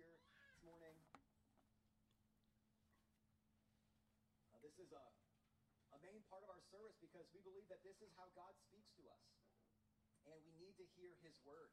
here 0.00 0.16
this 0.16 0.56
morning. 0.64 0.96
Uh, 4.48 4.56
this 4.64 4.72
is 4.80 4.88
a, 4.96 5.04
a 5.92 5.98
main 6.00 6.24
part 6.32 6.40
of 6.40 6.48
our 6.48 6.64
service 6.72 6.96
because 7.04 7.28
we 7.36 7.44
believe 7.44 7.68
that 7.68 7.84
this 7.84 8.00
is 8.00 8.08
how 8.16 8.32
God 8.32 8.56
speaks 8.64 8.88
to 8.96 9.04
us. 9.12 9.20
And 10.24 10.40
we 10.48 10.56
need 10.56 10.72
to 10.80 10.88
hear 10.96 11.12
his 11.20 11.36
word. 11.44 11.68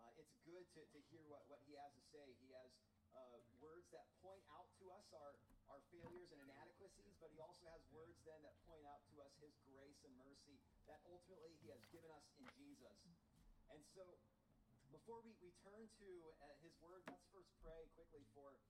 Uh, 0.00 0.16
it's 0.16 0.32
good 0.48 0.64
to, 0.80 0.80
to 0.80 0.98
hear 1.12 1.20
what, 1.28 1.44
what 1.52 1.60
he 1.68 1.76
has 1.76 1.92
to 1.92 2.04
say. 2.08 2.24
He 2.40 2.48
has 2.56 2.72
uh, 3.12 3.36
words 3.60 3.84
that 3.92 4.08
point 4.24 4.40
out 4.56 4.72
to 4.80 4.88
us 4.88 5.04
our, 5.12 5.36
our 5.68 5.84
failures 5.92 6.32
and 6.32 6.40
inadequacies, 6.48 7.20
but 7.20 7.28
he 7.36 7.40
also 7.44 7.68
has 7.68 7.84
words 7.92 8.16
then 8.24 8.40
that 8.48 8.56
point 8.64 8.88
out 8.88 9.04
to 9.12 9.20
us 9.20 9.32
his 9.44 9.52
grace 9.68 10.00
and 10.08 10.16
mercy 10.16 10.56
that 10.88 11.04
ultimately 11.04 11.52
he 11.60 11.68
has 11.68 11.84
given 11.92 12.08
us 12.16 12.24
in 12.40 12.48
Jesus. 12.56 12.96
And 13.68 13.84
so, 13.92 14.16
before 14.92 15.20
we, 15.24 15.32
we 15.40 15.52
turn 15.64 15.88
to 16.00 16.08
uh, 16.40 16.54
his 16.64 16.74
word, 16.80 17.04
let's 17.08 17.24
first 17.32 17.52
pray 17.60 17.88
quickly 17.96 18.24
for, 18.32 18.60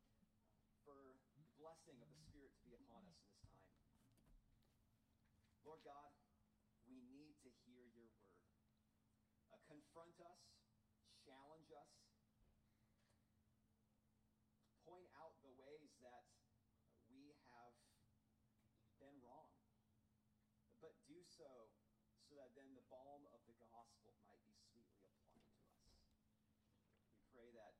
for 0.82 1.14
the 1.38 1.46
blessing 1.58 1.98
of 2.02 2.08
the 2.10 2.20
Spirit 2.26 2.50
to 2.54 2.62
be 2.66 2.74
upon 2.74 3.02
us 3.06 3.18
in 3.22 3.30
this 3.34 3.46
time. 3.50 3.74
Lord 5.66 5.82
God, 5.86 6.12
we 6.86 6.98
need 7.12 7.34
to 7.42 7.50
hear 7.66 7.84
your 7.92 8.08
word. 8.14 8.42
Uh, 9.52 9.60
confront 9.68 10.16
us, 10.20 10.42
challenge 11.24 11.70
us, 11.72 11.92
point 14.84 15.08
out 15.20 15.36
the 15.44 15.52
ways 15.60 15.92
that 16.00 16.24
we 17.08 17.32
have 17.52 17.76
been 19.00 19.16
wrong. 19.24 19.52
But 20.80 20.94
do 21.08 21.20
so 21.26 21.68
so 22.28 22.36
that 22.36 22.52
then 22.52 22.68
the 22.76 22.84
balm 22.92 23.24
of 23.32 23.40
the 23.48 23.56
gospel 23.56 24.12
might 24.28 24.40
be 24.44 24.52
sweetly 24.68 25.00
applied 25.00 25.32
to 25.32 25.40
us. 25.48 25.96
We 27.16 27.24
pray 27.32 27.48
that 27.56 27.72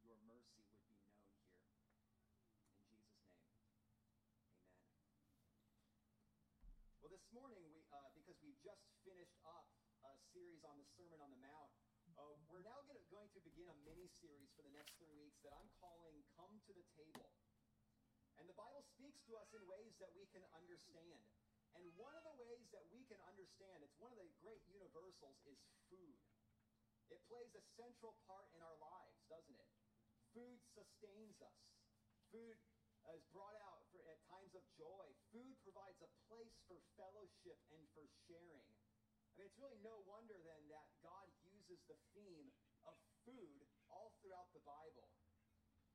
your 0.00 0.16
mercy 0.24 0.64
would 0.64 0.80
be 0.88 0.96
known 1.04 1.20
here. 1.28 1.52
In 2.80 2.96
Jesus' 2.96 3.28
name, 3.28 3.44
amen. 3.60 3.84
Well, 7.04 7.12
this 7.12 7.23
morning, 7.34 7.66
we, 7.66 7.82
uh, 7.90 7.98
because 8.14 8.38
we've 8.46 8.62
just 8.62 8.78
finished 9.02 9.34
up 9.42 9.66
a 10.06 10.14
series 10.30 10.62
on 10.62 10.78
the 10.78 10.86
Sermon 10.94 11.18
on 11.18 11.34
the 11.34 11.42
Mount, 11.42 11.66
uh, 12.14 12.38
we're 12.46 12.62
now 12.62 12.78
gonna, 12.86 13.02
going 13.10 13.26
to 13.34 13.42
begin 13.42 13.66
a 13.66 13.74
mini 13.82 14.06
series 14.22 14.54
for 14.54 14.62
the 14.62 14.70
next 14.70 14.94
three 15.02 15.10
weeks 15.18 15.42
that 15.42 15.50
I'm 15.58 15.66
calling 15.82 16.14
Come 16.38 16.54
to 16.70 16.70
the 16.70 16.86
Table. 16.94 17.34
And 18.38 18.46
the 18.46 18.54
Bible 18.54 18.86
speaks 18.94 19.18
to 19.26 19.34
us 19.34 19.50
in 19.50 19.66
ways 19.66 19.98
that 19.98 20.14
we 20.14 20.30
can 20.30 20.46
understand. 20.54 21.26
And 21.74 21.82
one 21.98 22.14
of 22.14 22.22
the 22.22 22.38
ways 22.38 22.70
that 22.70 22.86
we 22.94 23.02
can 23.10 23.18
understand, 23.26 23.82
it's 23.82 23.98
one 23.98 24.14
of 24.14 24.18
the 24.22 24.30
great 24.38 24.62
universals, 24.70 25.34
is 25.50 25.58
food. 25.90 26.14
It 27.10 27.18
plays 27.26 27.50
a 27.58 27.62
central 27.74 28.14
part 28.30 28.46
in 28.54 28.62
our 28.62 28.78
lives, 28.78 29.18
doesn't 29.26 29.58
it? 29.58 29.70
Food 30.38 30.62
sustains 30.70 31.42
us. 31.42 31.62
Food 32.30 32.54
is 33.10 33.26
brought 33.34 33.58
out 33.66 33.82
for, 33.90 34.06
at 34.06 34.22
times 34.30 34.54
of 34.54 34.62
joy. 34.78 35.13
Food 35.34 35.58
provides 35.66 35.98
a 35.98 36.10
place 36.30 36.54
for 36.70 36.78
fellowship 36.94 37.58
and 37.74 37.82
for 37.90 38.06
sharing. 38.30 38.70
I 39.34 39.42
mean, 39.42 39.50
it's 39.50 39.58
really 39.58 39.82
no 39.82 39.98
wonder 40.06 40.38
then 40.46 40.62
that 40.70 40.86
God 41.02 41.26
uses 41.42 41.82
the 41.90 41.98
theme 42.14 42.54
of 42.86 42.94
food 43.26 43.66
all 43.90 44.14
throughout 44.22 44.46
the 44.54 44.62
Bible. 44.62 45.10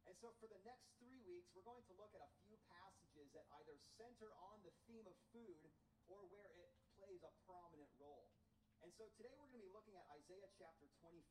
And 0.03 0.11
so, 0.19 0.35
for 0.43 0.51
the 0.51 0.59
next 0.67 0.91
three 0.99 1.23
weeks, 1.23 1.47
we're 1.55 1.63
going 1.63 1.87
to 1.87 1.95
look 1.95 2.11
at 2.11 2.19
a 2.19 2.31
few 2.43 2.59
passages 2.67 3.31
that 3.31 3.47
either 3.63 3.79
center 3.95 4.27
on 4.51 4.59
the 4.59 4.75
theme 4.91 5.07
of 5.07 5.15
food 5.31 5.71
or 6.11 6.19
where 6.35 6.51
it 6.59 6.75
plays 6.99 7.23
a 7.23 7.31
prominent 7.47 7.95
role. 7.95 8.27
And 8.83 8.91
so, 8.99 9.07
today 9.15 9.31
we're 9.39 9.47
going 9.55 9.63
to 9.63 9.71
be 9.71 9.75
looking 9.75 9.95
at 9.95 10.03
Isaiah 10.19 10.51
chapter 10.59 10.91
25. 10.99 11.23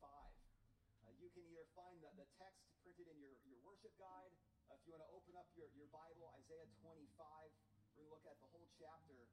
Uh, 1.05 1.13
you 1.21 1.29
can 1.29 1.45
either 1.45 1.67
find 1.77 2.01
the, 2.01 2.09
the 2.17 2.25
text 2.41 2.65
printed 2.81 3.05
in 3.05 3.21
your, 3.21 3.37
your 3.45 3.61
worship 3.61 3.93
guide. 4.01 4.33
Uh, 4.65 4.73
if 4.73 4.81
you 4.89 4.97
want 4.97 5.05
to 5.05 5.11
open 5.13 5.37
up 5.37 5.45
your, 5.53 5.69
your 5.77 5.89
Bible, 5.93 6.25
Isaiah 6.41 6.65
25, 6.81 7.05
we're 7.99 8.07
going 8.07 8.07
to 8.07 8.15
look 8.15 8.18
at 8.29 8.37
the 8.37 8.51
whole 8.53 8.69
chapter 8.77 9.25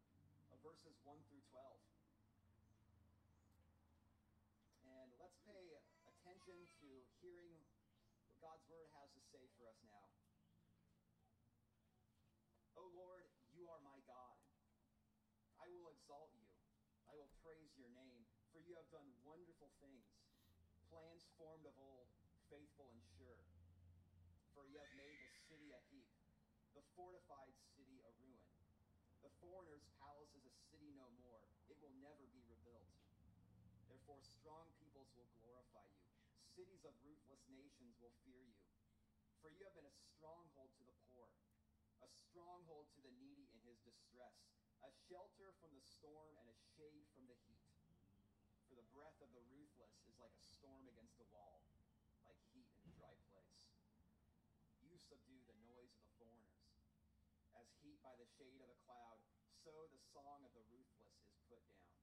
of 0.49 0.57
verses 0.65 0.97
1 1.05 1.21
through 1.29 1.45
12. 1.53 1.69
And 4.89 5.09
let's 5.21 5.37
pay 5.45 5.77
attention 6.09 6.57
to 6.81 6.89
hearing 7.21 7.61
what 8.25 8.41
God's 8.41 8.65
word 8.73 8.89
has 8.97 9.13
to 9.13 9.23
say 9.29 9.45
for 9.61 9.69
us 9.69 9.77
now. 9.85 10.09
O 12.81 12.89
oh 12.89 12.91
Lord, 12.97 13.29
you 13.53 13.69
are 13.69 13.85
my 13.85 14.01
God. 14.09 14.41
I 15.61 15.69
will 15.77 15.93
exalt 15.93 16.33
you. 16.33 16.49
I 17.05 17.13
will 17.21 17.29
praise 17.45 17.77
your 17.77 17.93
name, 17.93 18.25
for 18.49 18.65
you 18.65 18.81
have 18.81 18.89
done 18.89 19.13
wonderful 19.29 19.77
things, 19.77 20.09
plans 20.89 21.29
formed 21.37 21.69
of 21.69 21.77
old, 21.77 22.09
faithful 22.49 22.89
and 22.89 23.05
sure. 23.21 23.45
For 24.57 24.65
you 24.65 24.81
have 24.81 24.93
made 24.97 25.21
the 25.21 25.33
city 25.53 25.69
a 25.77 25.81
heap, 25.93 26.09
the 26.73 26.85
fortified 26.97 27.53
city 27.77 28.01
a 28.01 28.11
ruin. 28.25 28.41
The 29.25 29.33
foreigner's 29.47 29.87
palace 30.03 30.35
is 30.35 30.43
a 30.43 30.55
city 30.75 30.91
no 30.99 31.07
more. 31.23 31.47
It 31.71 31.79
will 31.79 31.95
never 32.03 32.27
be 32.35 32.43
rebuilt. 32.51 32.91
Therefore, 33.87 34.19
strong 34.19 34.67
peoples 34.83 35.07
will 35.15 35.31
glorify 35.39 35.87
you. 35.87 36.11
Cities 36.59 36.83
of 36.83 36.91
ruthless 37.07 37.47
nations 37.55 37.95
will 38.03 38.11
fear 38.27 38.43
you. 38.43 38.67
For 39.39 39.55
you 39.55 39.63
have 39.63 39.79
been 39.79 39.87
a 39.87 40.01
stronghold 40.11 40.75
to 40.83 40.85
the 40.91 40.99
poor, 41.07 41.31
a 42.03 42.11
stronghold 42.11 42.91
to 42.99 43.01
the 43.07 43.15
needy 43.23 43.47
in 43.55 43.63
his 43.63 43.79
distress, 43.87 44.35
a 44.83 44.91
shelter 45.07 45.55
from 45.63 45.71
the 45.79 45.87
storm 45.87 46.35
and 46.43 46.51
a 46.51 46.59
shade 46.75 47.07
from 47.15 47.31
the 47.31 47.39
heat. 47.47 47.71
For 48.67 48.75
the 48.75 48.91
breath 48.91 49.23
of 49.23 49.31
the 49.31 49.47
ruthless 49.55 49.95
is 50.11 50.19
like 50.19 50.35
a 50.35 50.43
storm 50.43 50.91
against 50.91 51.23
a 51.23 51.29
wall, 51.31 51.63
like 52.27 52.43
heat 52.51 52.67
in 52.75 52.83
a 52.83 52.91
dry 52.99 53.15
place. 53.31 53.63
You 54.83 54.99
subdue 54.99 55.39
the 55.47 55.55
noise 55.71 55.95
of 55.95 56.03
the 56.03 56.15
foreigners. 56.19 56.67
As 57.55 57.71
heat 57.87 58.03
by 58.03 58.19
the 58.19 58.27
shade 58.27 58.59
of 58.59 58.67
a 58.67 58.79
cloud, 58.83 59.23
so 59.67 59.91
the 59.91 59.99
song 60.15 60.47
of 60.47 60.55
the 60.55 60.63
ruthless 60.71 61.19
is 61.27 61.35
put 61.51 61.59
down. 61.75 61.99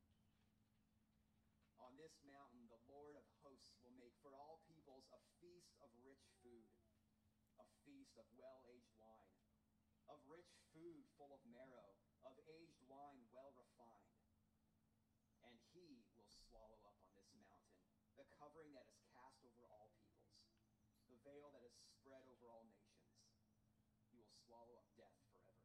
On 1.79 1.96
this 1.96 2.12
mountain, 2.28 2.68
the 2.68 2.84
Lord 2.91 3.16
of 3.16 3.24
hosts 3.40 3.79
will 3.79 3.96
make 3.96 4.12
for 4.19 4.35
all 4.35 4.59
peoples 4.68 5.07
a 5.16 5.24
feast 5.40 5.72
of 5.79 5.88
rich 6.03 6.28
food, 6.44 6.68
a 7.63 7.68
feast 7.88 8.19
of 8.19 8.28
well 8.35 8.68
aged 8.68 8.91
wine, 9.00 9.40
of 10.12 10.19
rich 10.28 10.51
food 10.75 11.07
full 11.16 11.31
of 11.31 11.40
marrow, 11.47 11.96
of 12.28 12.35
aged 12.51 12.84
wine 12.91 13.24
well 13.31 13.56
refined. 13.56 14.12
And 15.47 15.56
he 15.72 16.03
will 16.19 16.28
swallow 16.28 16.84
up 16.84 17.00
on 17.00 17.16
this 17.16 17.31
mountain 17.40 17.80
the 18.19 18.28
covering 18.44 18.75
that 18.75 18.91
is 18.91 19.00
cast 19.16 19.40
over 19.47 19.63
all 19.72 19.88
peoples, 20.03 20.51
the 21.07 21.16
veil 21.24 21.47
that 21.56 21.63
is 21.63 21.80
spread 21.80 22.28
over 22.28 22.51
all 22.51 22.68
nations. 22.68 23.07
He 24.12 24.19
will 24.19 24.35
swallow 24.44 24.75
up 24.75 24.91
death 25.00 25.16
forever. 25.24 25.63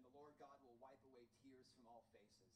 And 0.00 0.08
the 0.08 0.16
Lord 0.16 0.32
God 0.40 0.56
will 0.64 0.80
wipe 0.80 1.04
away 1.04 1.28
tears 1.44 1.68
from 1.76 1.79
all 1.90 2.06
faces 2.14 2.50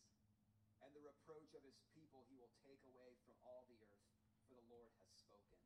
and 0.84 0.93
the 0.93 1.00
reproach 1.00 1.49
of 1.56 1.65
his 1.65 1.81
people 1.97 2.28
he 2.28 2.37
will 2.37 2.53
take 2.61 2.81
away 2.84 3.17
from 3.25 3.41
all 3.49 3.65
the 3.65 3.81
earth, 3.81 4.05
for 4.45 4.53
the 4.53 4.69
Lord 4.69 4.93
has 5.00 5.09
spoken. 5.17 5.56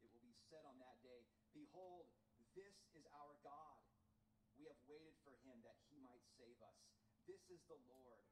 It 0.00 0.08
will 0.08 0.24
be 0.24 0.32
said 0.48 0.64
on 0.64 0.80
that 0.80 0.96
day, 1.04 1.28
Behold, 1.52 2.08
this 2.56 2.72
is 2.96 3.04
our 3.12 3.36
God. 3.44 3.84
We 4.56 4.64
have 4.72 4.80
waited 4.88 5.12
for 5.20 5.36
him 5.44 5.60
that 5.68 5.76
he 5.92 6.00
might 6.00 6.24
save 6.40 6.56
us. 6.64 6.80
This 7.28 7.44
is 7.52 7.60
the 7.68 7.76
Lord. 7.92 8.24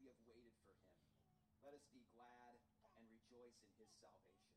We 0.00 0.08
have 0.08 0.20
waited 0.24 0.56
for 0.64 0.72
him. 0.72 0.96
Let 1.60 1.76
us 1.76 1.84
be 1.92 2.04
glad 2.16 2.56
and 2.96 3.04
rejoice 3.12 3.60
in 3.68 3.72
his 3.76 3.92
salvation. 4.00 4.56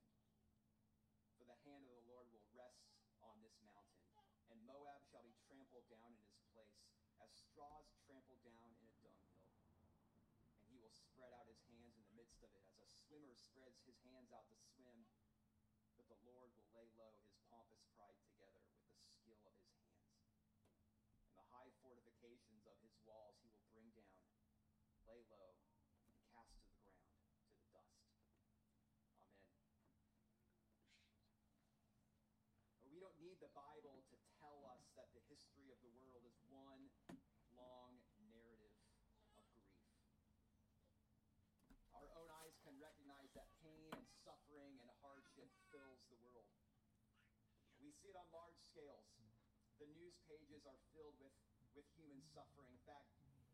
For 1.35 1.43
the 1.43 1.59
hand 1.67 1.83
of 1.83 1.91
the 1.99 2.07
Lord 2.07 2.31
will 2.31 2.47
rest 2.55 2.87
on 3.19 3.43
this 3.43 3.59
mountain, 3.59 4.07
and 4.55 4.63
Moab 4.63 5.03
shall 5.11 5.23
be 5.27 5.35
trampled 5.43 5.87
down 5.91 6.15
in 6.15 6.23
his 6.31 6.39
place, 6.55 6.79
as 7.19 7.27
straws 7.35 7.91
trampled 8.07 8.39
down 8.47 8.71
in 8.79 8.87
a 8.87 8.95
dunghill 9.03 9.39
he 10.69 10.77
will 10.77 10.93
spread 11.19 11.35
out 11.35 11.51
his 11.51 11.59
hands 11.67 11.99
in 11.99 12.03
the 12.07 12.15
midst 12.15 12.39
of 12.39 12.47
it, 12.55 12.63
as 12.71 12.79
a 12.79 12.87
swimmer 13.03 13.35
spreads 13.35 13.83
his 13.83 13.99
hands 14.07 14.31
out 14.31 14.47
to 14.47 14.55
swim. 14.55 15.03
But 15.99 16.07
the 16.07 16.15
Lord 16.23 16.47
will 16.55 16.71
lay 16.71 16.87
low 16.95 17.11
his 17.27 17.35
pompous 17.51 17.83
pride 17.91 18.15
together 18.23 18.63
with 18.71 18.87
the 18.87 19.03
skill 19.03 19.43
of 19.43 19.51
his 19.59 19.67
hands. 19.83 20.15
And 21.27 21.35
the 21.35 21.43
high 21.51 21.75
fortifications 21.83 22.63
of 22.71 22.79
his 22.79 22.95
walls 23.03 23.35
he 23.43 23.51
will 23.51 23.67
bring 23.67 23.91
down, 23.99 24.31
lay 25.03 25.19
low, 25.27 25.59
and 26.07 26.15
cast 26.31 26.55
to 26.55 26.71
the 26.71 26.79
ground, 26.87 27.11
to 27.35 27.51
the 27.51 27.67
dust. 27.75 27.99
Amen. 29.19 29.59
We 32.87 33.03
don't 33.03 33.19
need 33.19 33.43
the 33.43 33.51
Bible 33.51 34.07
to 34.07 34.15
tell 34.39 34.63
us 34.71 34.87
that 34.95 35.11
the 35.11 35.19
history 35.27 35.67
of 35.67 35.83
the 35.83 35.91
world 35.99 36.23
is 36.23 36.39
one 36.47 36.87
long 37.51 37.99
narrative 38.31 38.71
of 39.35 39.43
grief. 39.51 39.59
Our 41.99 42.11
own 42.15 42.31
eyes 42.43 42.55
can 42.63 42.75
recognize 42.79 43.31
that 43.35 43.51
pain 43.59 43.91
and 43.91 44.07
suffering 44.23 44.75
and 44.79 44.89
hardship 44.99 45.47
fills 45.71 46.03
the 46.07 46.19
world. 46.23 46.47
We 47.79 47.87
see 47.99 48.11
it 48.11 48.17
on 48.19 48.27
large 48.31 48.55
scales. 48.71 49.11
The 49.79 49.87
news 49.91 50.15
pages 50.27 50.63
are 50.63 50.79
filled 50.95 51.15
with, 51.19 51.35
with 51.75 51.87
human 51.99 52.23
suffering. 52.31 52.71
In 52.71 52.83
fact, 52.87 53.07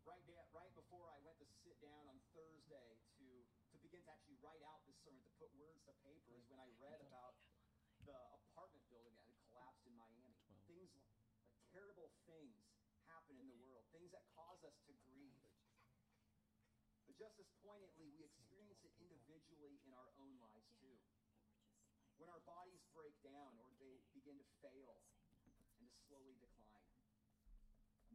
right, 0.06 0.22
da- 0.30 0.50
right 0.54 0.74
before 0.78 1.10
I 1.10 1.18
went 1.26 1.38
to 1.42 1.48
sit 1.66 1.78
down 1.82 2.06
on 2.06 2.18
Thursday 2.38 3.02
to, 3.18 3.26
to 3.74 3.76
begin 3.82 4.06
to 4.06 4.12
actually 4.14 4.38
write 4.42 4.62
out 4.70 4.86
this 4.86 4.98
sermon, 5.02 5.22
to 5.26 5.34
put 5.42 5.50
words 5.58 5.82
to 5.90 5.94
paper, 6.06 6.38
is 6.38 6.46
when 6.50 6.62
I 6.62 6.70
read 6.78 7.02
about 7.02 7.38
the 8.06 8.18
apartment 8.38 8.86
building 8.94 9.18
that 9.18 9.26
had 9.26 9.42
collapsed 9.50 9.86
in 9.90 9.98
Miami. 9.98 10.38
things, 10.70 10.94
like 10.94 11.10
terrible 11.74 12.14
things 12.30 12.54
happen 13.10 13.38
in 13.42 13.50
the 13.50 13.58
world, 13.66 13.86
things 13.90 14.14
that 14.14 14.26
cause 14.38 14.62
us 14.62 14.78
to 14.86 14.94
grieve. 15.10 15.42
But 17.06 17.18
just 17.18 17.38
as 17.42 17.50
poignantly, 17.66 18.14
we 18.14 18.26
experience 18.26 18.82
it 18.86 18.94
individually 19.02 19.82
in 19.86 19.92
our 19.94 20.10
own 20.22 20.38
lives 20.38 20.70
too. 20.82 20.98
When 22.18 22.32
our 22.32 22.42
bodies 22.48 22.82
break 22.96 23.14
down 23.22 23.60
or 23.60 23.74
they 23.78 24.00
begin 24.16 24.40
to 24.40 24.48
fail 24.66 24.98
and 25.46 25.54
to 25.78 25.86
slowly 26.10 26.34
decline. 26.42 26.98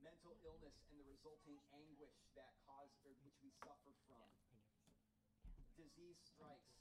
Mental 0.03 0.35
illness 0.43 0.75
and 0.91 0.99
the 0.99 1.07
resulting 1.07 1.61
anguish 1.71 2.19
that 2.35 2.51
cause 2.67 2.91
or 3.07 3.15
which 3.23 3.39
we 3.45 3.55
suffer 3.63 3.95
from. 4.11 4.27
Disease 5.79 6.19
strikes, 6.27 6.75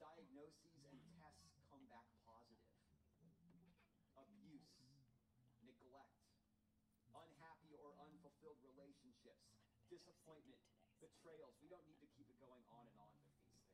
diagnoses 0.00 0.80
and 0.88 0.96
tests 1.20 1.60
come 1.68 1.84
back 1.92 2.08
positive. 2.24 2.72
Abuse, 4.16 4.72
neglect, 5.60 6.24
unhappy 7.12 7.76
or 7.76 7.92
unfulfilled 8.00 8.62
relationships, 8.64 9.52
disappointment, 9.92 10.62
betrayals. 11.02 11.54
We 11.60 11.68
don't 11.68 11.84
need 11.84 12.00
to 12.00 12.10
keep 12.16 12.30
it 12.30 12.38
going 12.40 12.62
on 12.72 12.88
and 12.88 12.96
on 12.96 13.10
with 13.12 13.26
these 13.28 13.44
things. 13.52 13.68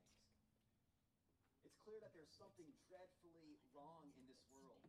It's 1.64 1.76
clear 1.84 2.00
that 2.00 2.12
there's 2.16 2.32
something 2.34 2.68
dreadfully 2.88 3.60
wrong 3.76 4.10
in 4.16 4.24
this 4.26 4.40
world. 4.50 4.79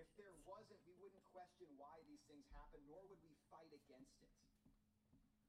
If 0.00 0.08
there 0.16 0.32
wasn't, 0.48 0.80
we 0.88 0.96
wouldn't 0.96 1.20
question 1.28 1.68
why 1.76 2.00
these 2.08 2.24
things 2.24 2.48
happen, 2.56 2.80
nor 2.88 3.04
would 3.12 3.20
we 3.20 3.36
fight 3.52 3.68
against 3.68 4.16
it. 4.24 4.32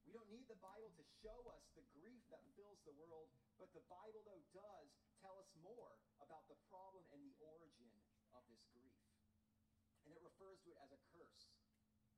We 0.04 0.12
don't 0.12 0.28
need 0.28 0.44
the 0.52 0.60
Bible 0.60 0.92
to 0.92 1.06
show 1.24 1.40
us 1.56 1.64
the 1.72 1.88
grief 1.96 2.20
that 2.36 2.44
fills 2.60 2.84
the 2.84 2.92
world, 3.00 3.32
but 3.56 3.72
the 3.72 3.86
Bible, 3.88 4.28
though, 4.28 4.44
does 4.52 4.92
tell 5.24 5.40
us 5.40 5.48
more 5.64 5.96
about 6.20 6.44
the 6.52 6.60
problem 6.68 7.08
and 7.16 7.24
the 7.24 7.32
origin 7.40 7.96
of 8.36 8.44
this 8.52 8.60
grief. 8.76 9.00
And 10.04 10.12
it 10.12 10.20
refers 10.20 10.60
to 10.68 10.76
it 10.76 10.80
as 10.84 10.92
a 10.92 11.00
curse, 11.16 11.48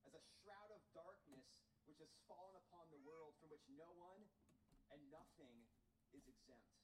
as 0.09 0.17
a 0.17 0.23
shroud 0.41 0.73
of 0.73 0.81
darkness 0.97 1.61
which 1.85 2.01
has 2.01 2.09
fallen 2.25 2.57
upon 2.65 2.89
the 2.89 3.01
world 3.05 3.37
from 3.37 3.53
which 3.53 3.67
no 3.77 3.93
one 4.01 4.25
and 4.89 4.99
nothing 5.13 5.53
is 6.17 6.25
exempt. 6.25 6.81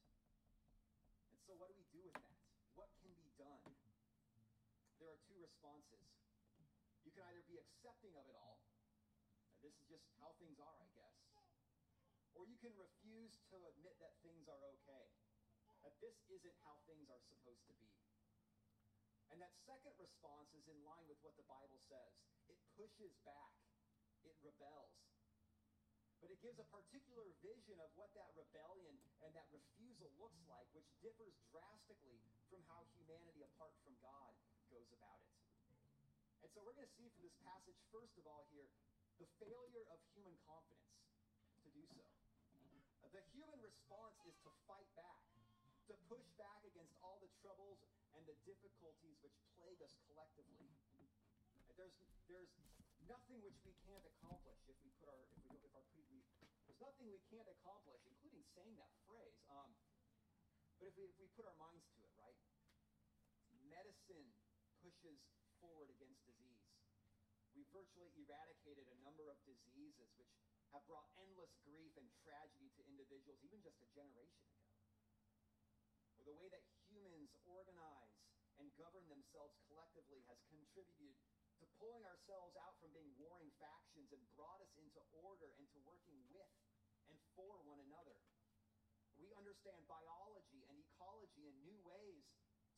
And 1.34 1.42
so, 1.42 1.58
what 1.58 1.74
do 1.74 1.76
we 1.80 1.90
do 1.90 2.06
with 2.06 2.14
that? 2.22 2.38
What 2.78 2.94
can 3.02 3.10
be 3.18 3.34
done? 3.34 3.66
There 5.00 5.08
are 5.08 5.22
two 5.24 5.38
responses. 5.50 6.06
You 7.02 7.10
can 7.10 7.26
either 7.26 7.42
be 7.50 7.58
accepting 7.58 8.14
of 8.14 8.30
it 8.30 8.38
all, 8.38 8.62
and 9.58 9.66
this 9.66 9.74
is 9.82 9.86
just 9.90 10.06
how 10.22 10.38
things 10.38 10.62
are, 10.62 10.78
I 10.78 10.88
guess, 10.94 11.18
or 12.38 12.46
you 12.46 12.56
can 12.62 12.72
refuse 12.78 13.36
to 13.52 13.58
admit 13.68 13.98
that 14.00 14.16
things 14.24 14.48
are 14.48 14.64
okay, 14.80 15.12
that 15.84 15.92
this 16.00 16.16
isn't 16.32 16.56
how 16.64 16.78
things 16.86 17.10
are 17.12 17.20
supposed 17.28 17.66
to 17.68 17.76
be. 17.82 17.92
And 19.28 19.44
that 19.44 19.52
second 19.68 19.94
response 20.00 20.48
is 20.56 20.64
in 20.72 20.80
line 20.88 21.04
with 21.12 21.20
what 21.20 21.36
the 21.36 21.46
Bible 21.46 21.78
says 21.92 22.16
it 22.48 22.58
pushes 22.80 23.14
back 23.28 23.54
it 24.26 24.36
rebels. 24.44 24.96
But 26.20 26.32
it 26.36 26.44
gives 26.44 26.60
a 26.60 26.68
particular 26.68 27.32
vision 27.40 27.80
of 27.80 27.88
what 27.96 28.12
that 28.12 28.36
rebellion 28.36 29.00
and 29.24 29.32
that 29.36 29.48
refusal 29.56 30.12
looks 30.20 30.44
like, 30.52 30.68
which 30.76 30.92
differs 31.00 31.36
drastically 31.48 32.20
from 32.52 32.60
how 32.68 32.84
humanity, 32.92 33.44
apart 33.48 33.72
from 33.84 33.96
God, 34.04 34.36
goes 34.68 34.92
about 34.92 35.24
it. 35.24 35.39
And 36.44 36.50
so 36.56 36.64
we're 36.64 36.76
going 36.76 36.88
to 36.88 36.96
see 36.96 37.08
from 37.12 37.24
this 37.24 37.36
passage, 37.44 37.76
first 37.92 38.16
of 38.16 38.24
all, 38.24 38.48
here, 38.54 38.68
the 39.20 39.28
failure 39.44 39.84
of 39.92 40.00
human 40.16 40.36
confidence 40.48 40.96
to 41.64 41.70
do 41.76 41.84
so. 41.92 42.08
The 43.10 43.26
human 43.36 43.60
response 43.60 44.16
is 44.24 44.38
to 44.46 44.52
fight 44.70 44.88
back, 44.96 45.20
to 45.92 45.98
push 46.08 46.24
back 46.38 46.62
against 46.64 46.94
all 47.02 47.18
the 47.20 47.32
troubles 47.42 47.82
and 48.16 48.22
the 48.24 48.38
difficulties 48.46 49.18
which 49.26 49.36
plague 49.58 49.82
us 49.82 49.92
collectively. 50.08 50.70
There's, 51.76 51.96
there's 52.30 52.54
nothing 53.10 53.42
which 53.42 53.58
we 53.66 53.74
can't 53.90 54.06
accomplish 54.06 54.62
if 54.70 54.78
we 54.86 54.94
put 55.02 55.10
our 55.10 55.26
if 55.34 55.44
we 55.50 55.58
if 55.66 55.74
our 55.74 55.86
pre 55.96 56.06
we, 56.12 56.22
there's 56.68 56.82
nothing 56.84 57.10
we 57.10 57.18
can't 57.34 57.48
accomplish, 57.50 58.04
including 58.06 58.46
saying 58.54 58.76
that 58.78 58.92
phrase. 59.10 59.40
Um, 59.50 59.72
but 60.78 60.92
if 60.92 60.96
we 61.00 61.10
if 61.10 61.18
we 61.18 61.28
put 61.34 61.50
our 61.50 61.58
minds 61.58 61.88
to 61.98 62.04
it, 62.06 62.14
right? 62.20 62.38
Medicine 63.72 64.28
pushes 64.86 65.20
forward 65.60 65.92
against 65.92 66.24
disease. 66.26 66.66
We 67.56 67.68
virtually 67.76 68.12
eradicated 68.16 68.88
a 68.88 68.98
number 69.04 69.28
of 69.28 69.40
diseases 69.44 70.10
which 70.16 70.32
have 70.72 70.86
brought 70.86 71.10
endless 71.20 71.52
grief 71.66 71.92
and 71.98 72.08
tragedy 72.24 72.70
to 72.78 72.82
individuals, 72.88 73.42
even 73.42 73.60
just 73.60 73.82
a 73.82 73.90
generation 73.92 74.46
ago. 74.46 74.70
Or 76.20 76.24
the 76.24 76.38
way 76.38 76.48
that 76.52 76.64
humans 76.88 77.34
organize 77.48 78.16
and 78.62 78.70
govern 78.76 79.08
themselves 79.08 79.56
collectively 79.66 80.22
has 80.28 80.38
contributed 80.52 81.16
to 81.60 81.66
pulling 81.80 82.04
ourselves 82.08 82.56
out 82.64 82.76
from 82.80 82.92
being 82.96 83.12
warring 83.20 83.52
factions 83.60 84.08
and 84.16 84.24
brought 84.36 84.60
us 84.64 84.72
into 84.80 85.00
order 85.12 85.52
and 85.60 85.68
to 85.76 85.80
working 85.84 86.20
with 86.32 86.52
and 87.12 87.18
for 87.36 87.60
one 87.68 87.80
another. 87.84 88.16
We 89.20 89.36
understand 89.36 89.84
biology 89.90 90.64
and 90.72 90.80
ecology 90.80 91.44
in 91.52 91.56
new 91.68 91.80
ways 91.84 92.24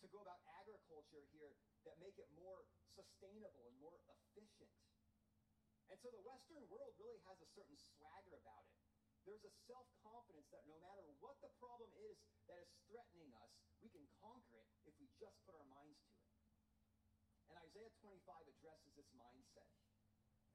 to 0.01 0.09
go 0.09 0.25
about 0.25 0.41
agriculture 0.57 1.21
here 1.29 1.53
that 1.85 1.97
make 2.01 2.17
it 2.17 2.29
more 2.37 2.65
sustainable 2.93 3.63
and 3.65 3.75
more 3.81 3.97
efficient. 4.09 4.71
And 5.91 5.97
so 5.99 6.07
the 6.13 6.23
Western 6.23 6.63
world 6.71 6.95
really 7.01 7.19
has 7.27 7.37
a 7.43 7.49
certain 7.51 7.75
swagger 7.75 8.37
about 8.39 8.63
it. 8.63 8.77
There's 9.27 9.43
a 9.45 9.53
self 9.69 9.85
confidence 10.01 10.49
that 10.49 10.65
no 10.65 10.79
matter 10.81 11.05
what 11.21 11.37
the 11.45 11.51
problem 11.61 11.91
is 11.99 12.17
that 12.49 12.57
is 12.57 12.71
threatening 12.89 13.29
us, 13.37 13.51
we 13.83 13.89
can 13.93 14.07
conquer 14.17 14.57
it 14.57 14.69
if 14.87 14.93
we 14.97 15.05
just 15.21 15.37
put 15.45 15.53
our 15.53 15.67
minds 15.69 15.99
to 16.09 16.15
it. 16.15 16.31
And 17.53 17.59
Isaiah 17.59 17.91
25 18.01 18.23
addresses 18.23 18.91
this 18.95 19.11
mindset. 19.13 19.67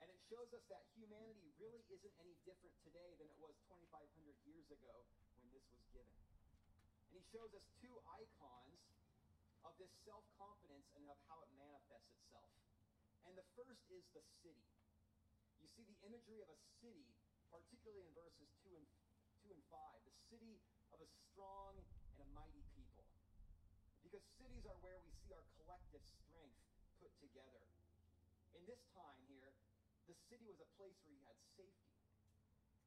And 0.01 0.09
it 0.13 0.21
shows 0.29 0.49
us 0.53 0.65
that 0.69 0.85
humanity 0.97 1.53
really 1.57 1.85
isn't 1.89 2.17
any 2.21 2.37
different 2.45 2.75
today 2.85 3.17
than 3.17 3.29
it 3.29 3.39
was 3.41 3.57
2,500 3.69 3.89
years 4.45 4.69
ago 4.69 5.05
when 5.41 5.49
this 5.53 5.65
was 5.73 5.81
given. 5.93 6.17
And 7.09 7.17
he 7.17 7.25
shows 7.33 7.53
us 7.57 7.65
two 7.81 7.97
icons 8.13 8.77
of 9.67 9.75
this 9.83 9.91
self 10.07 10.23
confidence 10.39 10.87
and 10.95 11.03
of 11.11 11.19
how 11.27 11.43
it 11.43 11.51
manifests 11.59 12.15
itself. 12.15 12.55
And 13.27 13.35
the 13.35 13.47
first 13.59 13.83
is 13.91 14.07
the 14.15 14.23
city. 14.47 14.63
You 15.59 15.67
see 15.75 15.83
the 15.83 15.99
imagery 16.07 16.39
of 16.39 16.49
a 16.55 16.59
city, 16.79 17.11
particularly 17.51 18.07
in 18.07 18.11
verses 18.15 18.47
2 18.63 18.71
and, 18.79 18.87
2 19.43 19.51
and 19.51 19.65
5, 19.67 20.07
the 20.07 20.17
city 20.31 20.63
of 20.95 21.03
a 21.03 21.09
strong 21.11 21.75
and 22.15 22.23
a 22.23 22.29
mighty 22.31 22.63
people. 22.79 23.03
Because 24.07 24.23
cities 24.39 24.63
are 24.71 24.79
where 24.87 25.03
we 25.03 25.11
see 25.27 25.35
our 25.35 25.43
collective 25.59 26.07
strength 26.07 26.55
put 27.03 27.11
together. 27.19 27.67
In 28.55 28.63
this 28.71 28.87
time 28.95 29.19
here, 29.27 29.51
the 30.07 30.15
city 30.31 30.47
was 30.47 30.63
a 30.63 30.71
place 30.79 30.95
where 31.03 31.11
you 31.11 31.23
had 31.27 31.35
safety. 31.59 31.99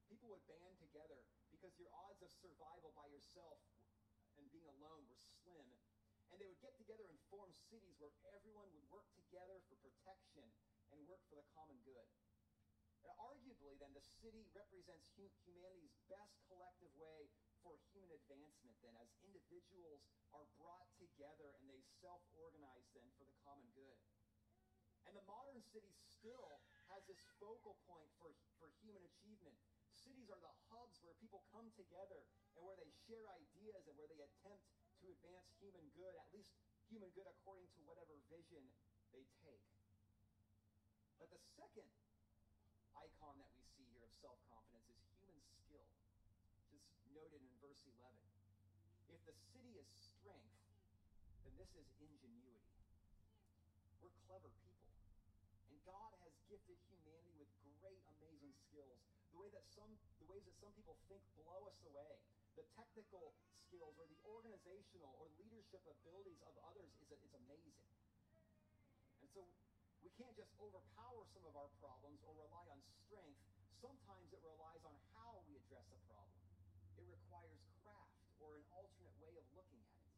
People 0.08 0.32
would 0.32 0.44
band 0.48 0.80
together 0.80 1.20
because 1.52 1.76
your 1.76 1.92
odds 2.08 2.24
of 2.24 2.32
survival 2.40 2.96
by 2.96 3.04
yourself 3.12 3.60
and 4.40 4.48
being 4.48 4.66
alone 4.80 5.04
were 5.12 5.20
slim. 5.44 5.68
And 6.30 6.38
they 6.38 6.46
would 6.46 6.62
get 6.62 6.78
together 6.78 7.06
and 7.10 7.18
form 7.26 7.50
cities 7.70 7.98
where 7.98 8.14
everyone 8.30 8.70
would 8.70 8.86
work 8.90 9.06
together 9.18 9.58
for 9.66 9.74
protection 9.82 10.46
and 10.94 11.02
work 11.10 11.22
for 11.26 11.38
the 11.38 11.46
common 11.54 11.78
good. 11.82 12.06
Now, 13.02 13.16
arguably, 13.32 13.80
then, 13.80 13.96
the 13.96 14.04
city 14.20 14.44
represents 14.52 15.08
humanity's 15.16 15.96
best 16.06 16.36
collective 16.46 16.92
way 17.00 17.32
for 17.64 17.76
human 17.92 18.12
advancement, 18.12 18.76
then, 18.84 18.92
as 19.00 19.08
individuals 19.24 20.04
are 20.36 20.46
brought 20.60 20.88
together 21.00 21.56
and 21.60 21.66
they 21.68 21.80
self 22.00 22.20
organize 22.36 22.86
then 22.92 23.08
for 23.16 23.24
the 23.24 23.36
common 23.44 23.66
good. 23.72 23.98
And 25.08 25.16
the 25.16 25.24
modern 25.24 25.60
city 25.64 25.90
still 26.06 26.60
has 26.92 27.02
this 27.08 27.20
focal 27.40 27.80
point 27.88 28.10
for, 28.20 28.30
for 28.60 28.68
human 28.84 29.02
achievement. 29.02 29.56
Cities 29.90 30.28
are 30.30 30.40
the 30.40 30.54
hubs 30.70 31.00
where 31.02 31.16
people 31.18 31.42
come 31.50 31.72
together 31.74 32.20
and 32.54 32.60
where 32.62 32.76
they 32.76 32.88
share 33.08 33.26
ideas 33.32 33.88
and 33.88 33.96
where 33.96 34.08
they 34.08 34.22
attempt 34.22 34.64
advance 35.10 35.50
human 35.58 35.86
good, 35.98 36.14
at 36.14 36.30
least 36.30 36.54
human 36.86 37.10
good 37.14 37.26
according 37.26 37.66
to 37.74 37.80
whatever 37.86 38.14
vision 38.30 38.62
they 39.10 39.26
take. 39.42 39.66
But 41.18 41.28
the 41.34 41.42
second 41.58 41.86
icon 42.94 43.38
that 43.42 43.50
we 43.58 43.62
see 43.74 43.86
here 43.90 44.06
of 44.06 44.12
self 44.22 44.38
confidence 44.48 44.88
is 44.88 45.18
human 45.26 45.44
skill 45.50 45.86
which 46.70 46.86
is 46.86 47.02
noted 47.10 47.42
in 47.42 47.52
verse 47.58 47.82
11. 47.98 48.14
If 49.10 49.20
the 49.26 49.34
city 49.50 49.74
is 49.74 49.90
strength, 49.90 50.54
then 51.42 51.54
this 51.58 51.74
is 51.74 51.86
ingenuity. 51.98 52.78
We're 53.98 54.14
clever 54.30 54.50
people. 54.62 54.94
And 55.66 55.76
God 55.82 56.14
has 56.22 56.32
gifted 56.46 56.78
humanity 56.86 57.34
with 57.36 57.50
great, 57.82 58.00
amazing 58.18 58.54
skills. 58.54 59.02
The 59.34 59.38
way 59.42 59.50
that 59.50 59.66
some 59.66 59.90
the 60.22 60.26
ways 60.30 60.46
that 60.46 60.56
some 60.62 60.70
people 60.78 60.94
think 61.10 61.22
blow 61.42 61.66
us 61.66 61.78
away. 61.90 62.29
The 62.58 62.66
technical 62.74 63.34
skills 63.66 63.94
or 63.98 64.06
the 64.10 64.20
organizational 64.26 65.14
or 65.20 65.30
leadership 65.38 65.82
abilities 65.86 66.42
of 66.46 66.54
others 66.66 66.90
is, 67.02 67.10
is 67.14 67.32
amazing. 67.34 67.78
And 69.22 69.28
so 69.30 69.46
we 70.02 70.10
can't 70.18 70.34
just 70.34 70.50
overpower 70.58 71.22
some 71.30 71.44
of 71.46 71.54
our 71.54 71.70
problems 71.78 72.18
or 72.26 72.34
rely 72.34 72.66
on 72.72 72.80
strength. 73.06 73.38
Sometimes 73.78 74.28
it 74.32 74.42
relies 74.42 74.82
on 74.84 74.96
how 75.14 75.40
we 75.48 75.56
address 75.56 75.86
a 75.92 76.00
problem. 76.10 76.40
It 76.98 77.06
requires 77.08 77.60
craft 77.80 78.16
or 78.42 78.56
an 78.58 78.64
alternate 78.74 79.16
way 79.20 79.32
of 79.38 79.46
looking 79.56 79.80
at 79.86 80.00
it. 80.00 80.12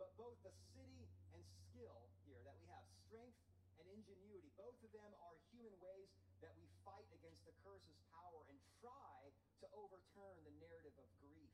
But 0.00 0.16
both 0.16 0.38
the 0.40 0.54
city 0.72 1.04
and 1.36 1.42
skill 1.68 2.08
here 2.24 2.40
that 2.44 2.56
we 2.56 2.66
have, 2.72 2.84
strength 3.08 3.36
and 3.80 3.88
ingenuity. 3.92 4.48
Both 4.56 4.78
of 4.84 4.92
them 4.92 5.12
are 5.24 5.36
human 5.52 5.76
ways 5.80 6.08
that 6.40 6.56
we 6.56 6.64
fight 6.84 7.08
against 7.12 7.44
the 7.44 7.52
curse's 7.60 8.00
power 8.12 8.40
and 8.48 8.56
try 8.80 9.28
to 9.60 9.66
overturn 9.76 10.40
the 10.44 10.54
narrative 10.60 10.96
of 10.96 11.08
grief. 11.20 11.52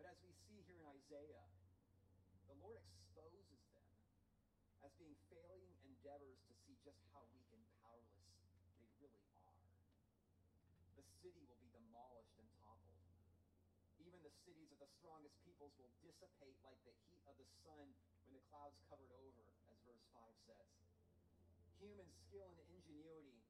But 0.00 0.08
as 0.08 0.16
we 0.24 0.32
see 0.48 0.60
here 0.64 0.88
in 0.88 0.93
Isaiah, 1.04 1.44
the 2.48 2.56
Lord 2.64 2.80
exposes 2.80 3.44
them 3.44 3.84
as 4.80 4.88
being 4.96 5.12
failing 5.28 5.68
endeavors 5.84 6.40
to 6.48 6.56
see 6.64 6.80
just 6.80 6.96
how 7.12 7.20
weak 7.28 7.44
and 7.52 7.60
powerless 7.84 8.24
they 8.80 8.88
really 9.04 9.20
are. 9.36 9.60
The 10.96 11.04
city 11.20 11.44
will 11.44 11.60
be 11.60 11.68
demolished 11.76 12.40
and 12.40 12.48
toppled. 12.56 13.04
Even 14.00 14.16
the 14.24 14.32
cities 14.48 14.72
of 14.72 14.80
the 14.80 14.88
strongest 14.96 15.36
peoples 15.44 15.76
will 15.76 15.92
dissipate 16.00 16.56
like 16.64 16.80
the 16.88 16.96
heat 17.04 17.20
of 17.28 17.36
the 17.36 17.52
sun 17.68 17.84
when 18.24 18.32
the 18.32 18.44
clouds 18.48 18.80
covered 18.88 19.12
over, 19.12 19.44
as 19.68 19.76
verse 19.84 20.08
5 20.16 20.24
says. 20.48 20.72
Human 21.84 22.08
skill 22.24 22.48
and 22.48 22.64
ingenuity, 22.80 23.44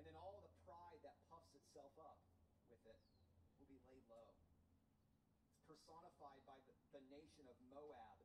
and 0.00 0.08
then 0.08 0.16
all 0.16 0.40
the 0.40 0.54
pride 0.64 1.04
that 1.04 1.20
puffs 1.28 1.52
itself 1.52 1.92
up 2.00 2.16
with 2.72 2.80
it, 2.88 2.96
will 3.60 3.68
be 3.68 3.76
laid 3.84 4.00
low. 4.08 4.32
It's 5.59 5.59
personified 5.70 6.42
by 6.50 6.58
the, 6.66 6.74
the 6.90 7.02
nation 7.14 7.46
of 7.46 7.54
Moab 7.70 8.18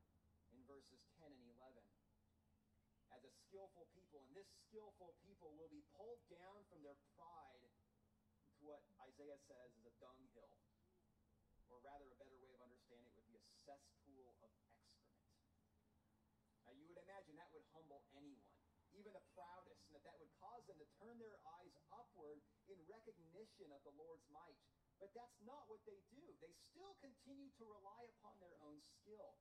in 0.49 0.57
verses 0.65 0.97
10 1.21 1.29
and 1.29 1.45
11 1.61 1.77
as 3.13 3.21
a 3.21 3.29
skillful 3.45 3.85
people. 3.93 4.25
And 4.25 4.33
this 4.33 4.49
skillful 4.65 5.13
people 5.21 5.53
will 5.53 5.69
be 5.69 5.85
pulled 5.93 6.25
down 6.25 6.65
from 6.73 6.81
their 6.81 6.97
pride 7.13 7.69
to 8.57 8.61
what 8.65 8.81
Isaiah 8.97 9.37
says 9.45 9.69
is 9.77 9.85
a 9.85 9.93
dunghill. 10.01 10.57
Or 11.69 11.77
rather, 11.85 12.09
a 12.09 12.17
better 12.17 12.37
way 12.41 12.49
of 12.57 12.65
understanding 12.65 13.13
it 13.13 13.13
would 13.13 13.29
be 13.29 13.37
a 13.37 13.45
cesspool 13.65 14.25
of 14.25 14.37
excrement. 14.41 15.05
Now, 16.65 16.73
you 16.73 16.89
would 16.89 16.97
imagine 16.97 17.37
that 17.37 17.53
would 17.53 17.65
humble 17.77 18.01
anyone, 18.17 18.57
even 18.97 19.13
the 19.13 19.25
proudest, 19.37 19.85
and 19.85 19.93
that 19.93 20.05
that 20.05 20.17
would 20.17 20.33
cause 20.41 20.65
them 20.65 20.81
to 20.81 20.87
turn 20.97 21.17
their 21.21 21.37
eyes 21.61 21.73
upward 21.93 22.41
in 22.69 22.77
recognition 22.89 23.69
of 23.69 23.81
the 23.85 23.93
Lord's 23.97 24.25
might. 24.33 24.61
But 24.99 25.11
that's 25.11 25.39
not 25.43 25.67
what 25.67 25.83
they 25.83 25.99
do. 26.11 26.23
They 26.39 26.55
still 26.71 26.95
continue 27.03 27.51
to 27.59 27.63
rely 27.67 28.07
upon 28.15 28.39
their 28.39 28.55
own 28.63 28.79
skill. 29.01 29.35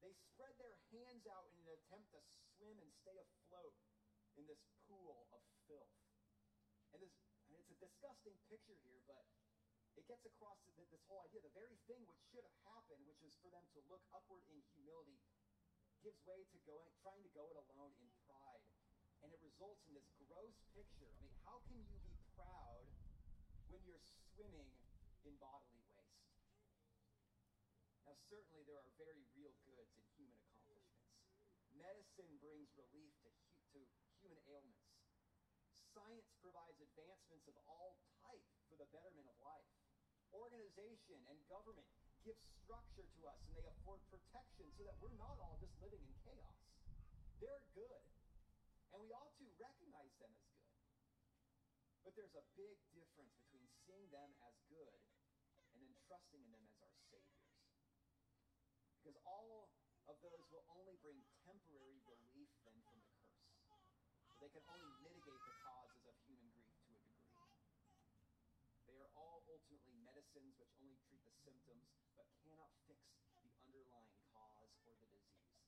They 0.00 0.14
spread 0.14 0.54
their 0.56 0.78
hands 0.94 1.26
out 1.28 1.50
in 1.52 1.58
an 1.66 1.68
attempt 1.74 2.08
to 2.14 2.20
swim 2.56 2.78
and 2.80 2.90
stay 3.02 3.16
afloat 3.18 3.76
in 4.38 4.46
this 4.46 4.62
pool 4.86 5.28
of 5.34 5.42
filth. 5.66 5.98
And, 6.94 7.02
this, 7.02 7.12
and 7.50 7.58
it's 7.58 7.68
a 7.74 7.78
disgusting 7.82 8.38
picture 8.48 8.78
here, 8.86 9.02
but 9.04 9.26
it 9.98 10.06
gets 10.06 10.24
across 10.24 10.56
this 10.78 11.04
whole 11.10 11.20
idea. 11.26 11.42
The 11.42 11.52
very 11.58 11.76
thing 11.90 12.06
which 12.06 12.22
should 12.30 12.46
have 12.46 12.58
happened, 12.64 13.02
which 13.10 13.20
is 13.26 13.34
for 13.42 13.50
them 13.50 13.66
to 13.74 13.80
look 13.90 14.06
upward 14.14 14.46
in 14.48 14.62
humility, 14.72 15.18
gives 16.00 16.22
way 16.24 16.46
to 16.46 16.58
going, 16.64 16.94
trying 17.02 17.20
to 17.26 17.32
go 17.34 17.50
it 17.50 17.58
alone 17.58 17.92
in 17.98 18.08
pride. 18.24 18.62
And 19.20 19.34
it 19.34 19.42
results 19.42 19.82
in 19.90 19.98
this 19.98 20.06
gross 20.30 20.54
picture. 20.70 21.10
I 21.10 21.18
mean, 21.18 21.34
how 21.42 21.58
can 21.66 21.74
you 21.74 21.90
be 21.90 22.14
proud 22.38 22.86
when 23.66 23.82
you're 23.82 24.06
swimming 24.38 24.70
in 25.26 25.34
bodily 25.42 25.82
waste? 25.98 26.30
Now, 28.06 28.14
certainly 28.30 28.62
there 28.70 28.78
are 28.78 28.86
very 28.94 29.18
real 29.34 29.50
goods 29.66 29.90
in 29.98 30.06
human 30.14 30.38
accomplishments. 30.38 31.10
Medicine 31.74 32.38
brings 32.38 32.70
relief 32.78 33.10
to, 33.26 33.34
hu- 33.34 33.58
to 33.74 33.78
human 34.22 34.38
ailments. 34.46 34.86
Science 35.90 36.30
provides 36.38 36.78
advancements 36.78 37.50
of 37.50 37.58
all 37.66 37.98
type 38.22 38.46
for 38.70 38.78
the 38.78 38.86
betterment 38.94 39.26
of 39.26 39.34
life. 39.42 39.66
Organization 40.30 41.18
and 41.26 41.42
government 41.50 41.90
give 42.22 42.38
structure 42.62 43.10
to 43.18 43.20
us 43.26 43.42
and 43.42 43.58
they 43.58 43.66
afford 43.66 43.98
protection 44.06 44.70
so 44.78 44.86
that 44.86 44.94
we're 45.02 45.18
not 45.18 45.34
all 45.42 45.58
just 45.58 45.74
living 45.82 45.98
in 46.06 46.14
chaos. 46.22 46.62
They're 47.42 47.66
good, 47.74 48.06
and 48.94 49.02
we 49.02 49.10
ought 49.10 49.34
to 49.42 49.46
recognize 49.58 50.14
them 50.22 50.30
as 50.30 50.46
good. 50.62 50.78
But 52.06 52.12
there's 52.14 52.38
a 52.38 52.46
big 52.54 52.78
difference 52.94 52.97
seeing 53.88 54.04
them 54.12 54.28
as 54.44 54.52
good 54.68 55.00
and 55.72 55.80
then 55.80 55.96
trusting 56.04 56.44
in 56.44 56.52
them 56.52 56.68
as 56.68 56.76
our 56.84 56.92
saviors. 57.08 57.56
Because 59.00 59.16
all 59.24 59.72
of 60.04 60.16
those 60.20 60.44
will 60.52 60.68
only 60.76 61.00
bring 61.00 61.16
temporary 61.48 61.96
relief 62.04 62.52
then 62.68 62.76
from 62.84 63.00
the 63.00 63.08
curse. 63.64 63.96
They 64.44 64.52
can 64.52 64.60
only 64.68 64.92
mitigate 65.00 65.40
the 65.40 65.56
causes 65.64 66.04
of 66.04 66.12
human 66.28 66.52
grief 66.52 66.76
to 66.84 67.00
a 67.00 67.00
degree. 67.00 67.48
They 68.84 69.00
are 69.00 69.12
all 69.16 69.40
ultimately 69.48 69.96
medicines 70.04 70.52
which 70.60 70.76
only 70.76 71.00
treat 71.08 71.24
the 71.24 71.32
symptoms 71.40 71.88
but 72.12 72.28
cannot 72.44 72.68
fix 72.84 73.00
the 73.16 73.24
underlying 73.40 74.20
cause 74.28 74.76
or 74.84 74.92
the 75.00 75.08
disease. 75.08 75.64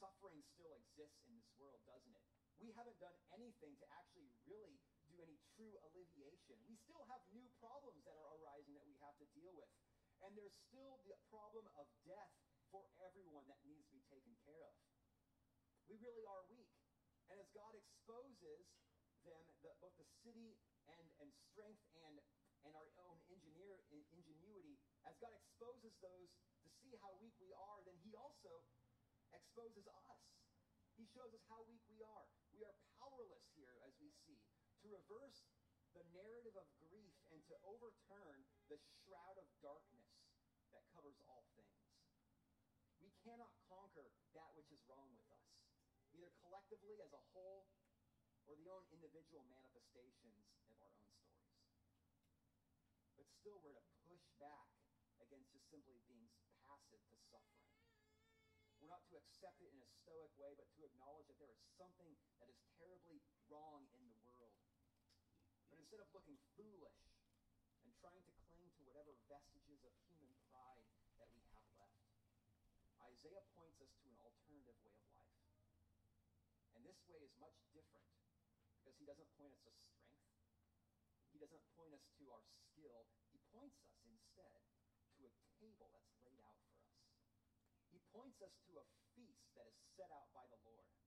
Suffering 0.00 0.40
still 0.56 0.72
exists 0.72 1.20
in 1.28 1.36
this 1.36 1.52
world, 1.60 1.84
doesn't 1.84 2.16
it? 2.16 2.24
We 2.64 2.72
haven't 2.72 2.96
done 2.96 3.16
anything 3.36 3.76
to 3.76 3.86
actually 3.92 4.32
really 4.48 4.80
do 5.12 5.20
any 5.20 5.36
true 5.52 5.76
alleviation. 5.84 6.56
We 6.64 6.76
still 6.88 7.04
have 7.12 7.20
new 7.36 7.44
problems 7.60 8.00
that 8.08 8.16
are 8.16 8.32
arising 8.40 8.72
that 8.80 8.88
we 8.88 8.96
have 9.04 9.16
to 9.20 9.28
deal 9.36 9.52
with. 9.52 9.68
And 10.24 10.32
there's 10.32 10.56
still 10.72 11.04
the 11.04 11.18
problem 11.28 11.68
of 11.76 11.84
death 12.08 12.32
for 12.72 12.88
everyone 13.04 13.44
that 13.52 13.60
needs 13.68 13.84
to 13.92 13.92
be 13.92 14.00
taken 14.08 14.32
care 14.48 14.64
of. 14.64 14.74
We 15.92 16.00
really 16.00 16.24
are 16.24 16.40
weak. 16.48 16.72
And 17.28 17.36
as 17.36 17.48
God 17.52 17.76
exposes 17.76 18.64
them, 19.28 19.42
the, 19.60 19.70
both 19.84 19.94
the 20.00 20.08
city 20.24 20.56
and, 20.88 21.04
and 21.20 21.28
strength 21.52 21.84
and, 22.08 22.16
and 22.64 22.72
our 22.72 22.88
own 23.04 23.20
engineer, 23.28 23.84
ingenuity, 23.92 24.80
as 25.04 25.12
God 25.20 25.36
exposes 25.36 25.92
those 26.00 26.30
to 26.64 26.68
see 26.80 26.96
how 27.04 27.12
weak 27.20 27.36
we 27.42 27.52
are, 27.52 27.78
then 27.84 27.98
He 28.00 28.16
also 28.16 28.64
exposes 29.36 29.84
us. 29.84 30.20
He 30.96 31.04
shows 31.12 31.32
us 31.34 31.44
how 31.50 31.60
weak 31.68 31.82
we 31.90 32.00
are. 32.00 32.24
We 32.54 32.62
are 32.64 32.76
powerless 33.00 33.44
here, 33.58 33.74
as 33.84 33.92
we 33.98 34.12
see, 34.24 34.38
to 34.82 34.90
reverse 34.90 35.46
the 35.94 36.02
narrative 36.10 36.58
of 36.58 36.66
grief 36.90 37.14
and 37.30 37.38
to 37.46 37.54
overturn 37.62 38.42
the 38.66 38.80
shroud 38.82 39.38
of 39.38 39.46
darkness 39.62 40.10
that 40.74 40.82
covers 40.90 41.16
all 41.30 41.46
things. 41.54 41.86
We 42.98 43.14
cannot 43.22 43.54
conquer 43.70 44.10
that 44.34 44.50
which 44.58 44.74
is 44.74 44.82
wrong 44.90 45.14
with 45.14 45.30
us 45.30 45.52
either 46.12 46.32
collectively 46.44 47.00
as 47.00 47.12
a 47.16 47.22
whole 47.32 47.68
or 48.44 48.58
the 48.58 48.68
own 48.68 48.84
individual 48.92 49.46
manifestations 49.48 50.50
of 50.68 50.76
our 50.82 50.92
own 50.92 51.14
stories. 51.24 51.62
But 53.16 53.28
still, 53.30 53.62
we're 53.62 53.76
to 53.76 53.86
push 54.08 54.24
back 54.36 54.68
against 55.22 55.54
just 55.54 55.70
simply 55.70 56.02
being 56.10 56.28
passive 56.66 57.00
to 57.08 57.16
suffering. 57.30 57.70
We're 58.82 58.90
not 58.90 59.06
to 59.14 59.16
accept 59.16 59.62
it 59.62 59.70
in 59.70 59.78
a 59.78 59.90
stoic 60.02 60.34
way, 60.36 60.58
but 60.58 60.66
to 60.74 60.82
acknowledge 60.82 61.30
that 61.30 61.38
there 61.38 61.54
is 61.54 61.62
something 61.78 62.18
that 62.42 62.50
is 62.50 62.58
terribly 62.74 63.22
wrong 63.46 63.86
in 63.94 64.02
the 64.10 64.11
instead 65.92 66.08
of 66.08 66.16
looking 66.16 66.40
foolish 66.56 67.04
and 67.84 67.92
trying 68.00 68.24
to 68.24 68.32
cling 68.48 68.64
to 68.72 68.80
whatever 68.88 69.12
vestiges 69.28 69.84
of 69.84 69.92
human 70.08 70.32
pride 70.48 70.88
that 71.20 71.28
we 71.36 71.44
have 71.52 71.68
left, 71.76 72.00
Isaiah 73.12 73.44
points 73.52 73.76
us 73.84 73.92
to 74.00 74.08
an 74.08 74.16
alternative 74.16 74.72
way 74.88 74.96
of 74.96 75.04
life. 75.12 75.44
And 76.72 76.80
this 76.80 76.96
way 77.12 77.20
is 77.20 77.36
much 77.36 77.60
different 77.76 78.08
because 78.80 78.96
he 78.96 79.04
doesn't 79.04 79.28
point 79.36 79.52
us 79.52 79.60
to 79.68 79.72
strength. 79.84 80.32
He 81.28 81.36
doesn't 81.36 81.60
point 81.76 81.92
us 81.92 82.08
to 82.08 82.24
our 82.32 82.40
skill. 82.40 83.04
He 83.28 83.36
points 83.52 83.76
us 83.84 83.92
instead 84.08 84.64
to 85.20 85.28
a 85.28 85.32
table 85.60 85.92
that's 85.92 86.16
laid 86.24 86.40
out 86.40 86.56
for 86.72 86.88
us. 86.88 87.04
He 87.92 88.00
points 88.16 88.40
us 88.40 88.56
to 88.64 88.80
a 88.80 88.84
feast 89.12 89.44
that 89.60 89.68
is 89.68 89.76
set 89.92 90.08
out 90.08 90.32
by 90.32 90.48
the 90.48 90.56
Lord. 90.64 91.01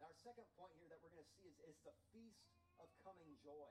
And 0.00 0.08
our 0.08 0.16
second 0.16 0.48
point 0.56 0.72
here 0.80 0.88
that 0.88 0.96
we're 1.04 1.12
going 1.12 1.20
to 1.20 1.34
see 1.36 1.44
is, 1.44 1.60
is 1.60 1.76
the 1.84 1.92
feast 2.08 2.48
of 2.80 2.88
coming 3.04 3.36
joy. 3.44 3.68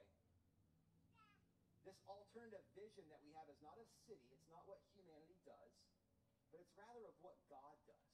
This 1.81 1.97
alternative 2.05 2.61
vision 2.77 3.09
that 3.09 3.17
we 3.25 3.33
have 3.33 3.49
is 3.49 3.57
not 3.65 3.81
a 3.81 3.87
city, 4.05 4.29
it's 4.29 4.45
not 4.45 4.61
what 4.69 4.77
humanity 4.93 5.41
does, 5.41 5.73
but 6.53 6.61
it's 6.61 6.77
rather 6.77 7.01
of 7.09 7.17
what 7.25 7.33
God 7.49 7.73
does. 7.89 8.13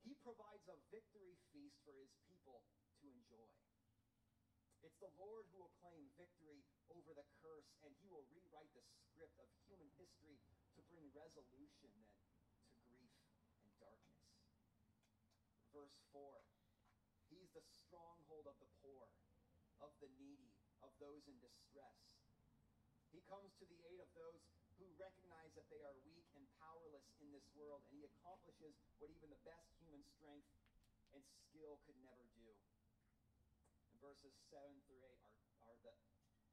He 0.00 0.16
provides 0.24 0.64
a 0.72 0.80
victory 0.88 1.36
feast 1.52 1.76
for 1.84 1.92
his 1.92 2.08
people 2.24 2.64
to 2.64 3.12
enjoy. 3.12 3.52
It's 4.80 4.96
the 4.96 5.12
Lord 5.20 5.44
who 5.52 5.60
will 5.60 5.76
claim 5.84 6.08
victory 6.16 6.64
over 6.88 7.12
the 7.12 7.28
curse, 7.44 7.68
and 7.84 7.92
he 8.00 8.08
will 8.08 8.24
rewrite 8.32 8.72
the 8.72 8.80
script 9.12 9.36
of 9.36 9.52
human 9.68 9.92
history 10.00 10.40
to 10.72 10.80
bring 10.88 11.04
resolution 11.12 11.92
then 12.00 12.32
to 12.64 12.80
grief 12.88 13.12
and 13.60 13.76
darkness. 13.76 14.24
Verse 15.68 16.00
4 16.16 16.49
He's 17.50 17.66
the 17.66 17.74
stronghold 17.82 18.46
of 18.46 18.54
the 18.62 18.70
poor, 18.78 19.10
of 19.82 19.90
the 19.98 20.06
needy, 20.22 20.54
of 20.86 20.94
those 21.02 21.26
in 21.26 21.34
distress. 21.42 21.98
He 23.10 23.18
comes 23.26 23.50
to 23.58 23.66
the 23.66 23.80
aid 23.90 23.98
of 23.98 24.06
those 24.14 24.38
who 24.78 24.86
recognize 24.94 25.50
that 25.58 25.66
they 25.66 25.82
are 25.82 25.98
weak 26.06 26.30
and 26.38 26.46
powerless 26.62 27.10
in 27.18 27.34
this 27.34 27.42
world, 27.58 27.82
and 27.90 27.98
he 27.98 28.06
accomplishes 28.06 28.78
what 29.02 29.10
even 29.10 29.34
the 29.34 29.42
best 29.42 29.66
human 29.82 29.98
strength 30.14 30.46
and 31.10 31.26
skill 31.26 31.82
could 31.90 31.98
never 32.06 32.22
do. 32.38 32.54
And 33.90 33.98
verses 33.98 34.30
7 34.46 34.70
through 34.86 35.02
8 35.02 35.10
are, 35.26 35.74
are 35.74 35.78
the, 35.82 35.94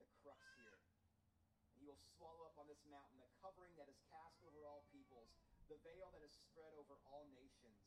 the 0.02 0.10
crux 0.26 0.42
here. 0.58 0.82
And 0.82 1.78
he 1.78 1.86
will 1.86 2.02
swallow 2.18 2.50
up 2.50 2.58
on 2.58 2.66
this 2.66 2.82
mountain 2.90 3.22
the 3.22 3.30
covering 3.38 3.78
that 3.78 3.86
is 3.86 4.02
cast 4.10 4.42
over 4.50 4.66
all 4.66 4.82
peoples, 4.90 5.30
the 5.70 5.78
veil 5.86 6.10
that 6.18 6.26
is 6.26 6.34
spread 6.34 6.74
over 6.74 6.98
all 7.06 7.30
nations. 7.38 7.86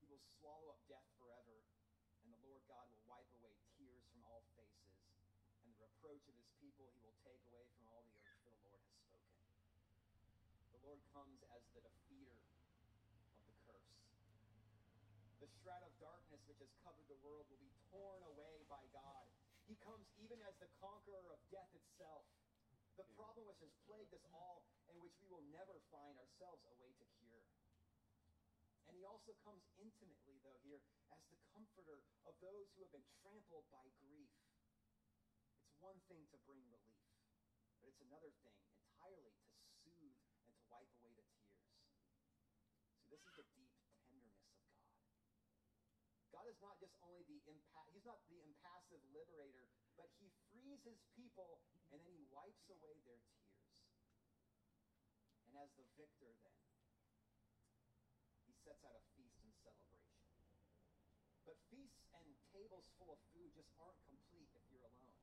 He 0.00 0.08
will 0.08 0.24
swallow 0.40 0.68
up 0.72 0.80
death 0.84 1.04
forever, 1.16 1.23
Lord 2.64 2.80
God 2.80 2.88
will 2.96 3.04
wipe 3.04 3.28
away 3.36 3.52
tears 3.76 4.00
from 4.08 4.24
all 4.24 4.40
faces, 4.56 4.96
and 5.60 5.68
the 5.68 5.84
reproach 5.84 6.24
of 6.32 6.32
his 6.32 6.48
people 6.64 6.88
he 6.96 7.04
will 7.04 7.12
take 7.20 7.36
away 7.52 7.68
from 7.76 7.84
all 7.92 8.08
the 8.08 8.16
earth, 8.24 8.40
for 8.40 8.56
the 8.56 8.64
Lord 8.64 8.80
has 8.80 8.96
spoken. 9.04 9.36
The 10.72 10.80
Lord 10.80 10.96
comes 11.12 11.44
as 11.52 11.60
the 11.76 11.84
defeater 11.84 12.40
of 12.40 13.44
the 13.44 13.56
curse. 13.68 14.00
The 15.44 15.50
shroud 15.60 15.84
of 15.84 15.92
darkness 16.00 16.40
which 16.48 16.64
has 16.64 16.72
covered 16.80 17.04
the 17.04 17.20
world 17.20 17.44
will 17.52 17.60
be 17.60 17.68
torn 17.92 18.24
away 18.32 18.64
by 18.64 18.80
God. 18.96 19.28
He 19.68 19.76
comes 19.84 20.08
even 20.16 20.40
as 20.48 20.56
the 20.56 20.72
conqueror 20.80 21.36
of 21.36 21.44
death 21.52 21.68
itself. 21.76 22.24
The 22.96 23.04
problem 23.12 23.44
which 23.44 23.60
has 23.60 23.76
plagued 23.84 24.16
us 24.16 24.24
all 24.32 24.64
and 24.88 24.96
which 25.04 25.12
we 25.20 25.28
will 25.28 25.44
never 25.52 25.76
find 25.92 26.16
ourselves 26.16 26.64
a 26.64 26.72
way 26.80 26.96
to 26.96 27.04
cure. 27.20 27.44
And 28.88 28.96
he 28.96 29.04
also 29.04 29.36
comes 29.44 29.60
intimately, 29.76 30.23
though, 30.44 30.60
here 30.60 30.84
as 31.08 31.24
the 31.32 31.40
comforter 31.56 32.04
of 32.28 32.36
those 32.44 32.68
who 32.76 32.84
have 32.84 32.92
been 32.92 33.08
trampled 33.24 33.64
by 33.72 33.88
grief. 34.04 34.28
It's 35.64 35.80
one 35.80 35.96
thing 36.04 36.28
to 36.28 36.38
bring 36.44 36.60
relief, 36.68 37.08
but 37.80 37.88
it's 37.88 38.04
another 38.04 38.28
thing 38.44 38.52
entirely 38.76 39.32
to 39.32 39.56
soothe 39.80 40.20
and 40.36 40.52
to 40.52 40.60
wipe 40.68 40.92
away 41.00 41.16
the 41.16 41.24
tears. 41.48 41.80
See, 43.00 43.08
this 43.08 43.24
is 43.24 43.32
the 43.40 43.48
deep 43.56 43.72
tenderness 44.04 44.36
of 44.44 44.52
God. 44.68 44.84
God 46.28 46.46
is 46.52 46.60
not 46.60 46.76
just 46.76 46.92
only 47.00 47.24
the 47.24 47.40
impa- 47.48 47.88
he's 47.96 48.04
not 48.04 48.20
the 48.28 48.44
impassive 48.44 49.00
liberator, 49.16 49.72
but 49.96 50.12
he 50.20 50.28
frees 50.52 50.84
his 50.84 51.00
people 51.16 51.64
and 51.88 52.04
then 52.04 52.12
he 52.12 52.28
wipes 52.28 52.68
away 52.68 53.00
their 53.06 53.22
tears. 53.32 53.64
And 55.48 55.56
as 55.62 55.70
the 55.78 55.86
victor 55.96 56.34
then, 56.42 56.60
he 58.44 58.52
sets 58.60 58.84
out 58.84 58.98
a. 58.98 59.13
But 61.54 61.70
feasts 61.70 62.10
and 62.18 62.26
tables 62.50 62.82
full 62.98 63.14
of 63.14 63.20
food 63.30 63.46
just 63.54 63.70
aren't 63.78 64.02
complete 64.10 64.50
if 64.58 64.64
you're 64.74 64.90
alone. 64.90 65.22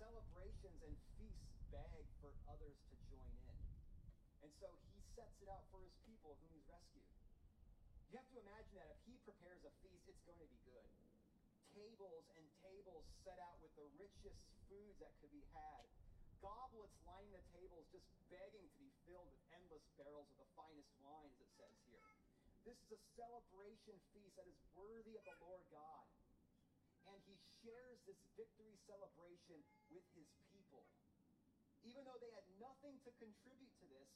Celebrations 0.00 0.80
and 0.80 0.96
feasts 1.20 1.52
beg 1.68 2.08
for 2.24 2.32
others 2.48 2.80
to 2.88 2.96
join 3.12 3.28
in. 3.44 3.60
And 4.40 4.48
so 4.56 4.72
he 4.96 5.04
sets 5.12 5.36
it 5.44 5.52
out 5.52 5.68
for 5.68 5.84
his 5.84 5.92
people 6.08 6.32
whom 6.40 6.48
he's 6.56 6.64
rescued. 6.64 7.12
You 8.08 8.16
have 8.24 8.32
to 8.32 8.40
imagine 8.40 8.72
that 8.80 8.88
if 8.88 9.04
he 9.04 9.20
prepares 9.20 9.60
a 9.68 9.72
feast, 9.84 10.08
it's 10.08 10.24
going 10.24 10.40
to 10.40 10.48
be 10.48 10.56
good. 10.64 10.88
Tables 11.76 12.24
and 12.40 12.44
tables 12.64 13.04
set 13.20 13.36
out 13.36 13.60
with 13.60 13.76
the 13.76 13.84
richest 14.00 14.40
foods 14.72 14.96
that 15.04 15.12
could 15.20 15.28
be 15.28 15.44
had. 15.52 15.84
Goblets 16.40 16.96
lining 17.04 17.36
the 17.36 17.44
tables, 17.52 17.84
just 17.92 18.08
begging 18.32 18.64
to 18.64 18.78
be 18.80 18.88
filled 19.04 19.28
with 19.28 19.44
endless 19.52 19.84
barrels 20.00 20.32
of 20.32 20.40
the 20.40 20.48
finest 20.56 20.88
wine, 21.04 21.28
as 21.36 21.44
it. 21.44 21.49
This 22.70 22.86
is 22.86 23.02
a 23.02 23.02
celebration 23.18 23.98
feast 24.14 24.38
that 24.38 24.46
is 24.46 24.54
worthy 24.78 25.18
of 25.18 25.26
the 25.26 25.34
Lord 25.42 25.66
God. 25.74 26.06
And 27.10 27.18
he 27.26 27.34
shares 27.66 27.98
this 28.06 28.22
victory 28.38 28.78
celebration 28.86 29.58
with 29.90 30.06
his 30.14 30.30
people. 30.54 30.86
Even 31.82 32.06
though 32.06 32.22
they 32.22 32.30
had 32.30 32.46
nothing 32.62 32.94
to 33.02 33.10
contribute 33.18 33.74
to 33.82 33.86
this, 33.90 34.06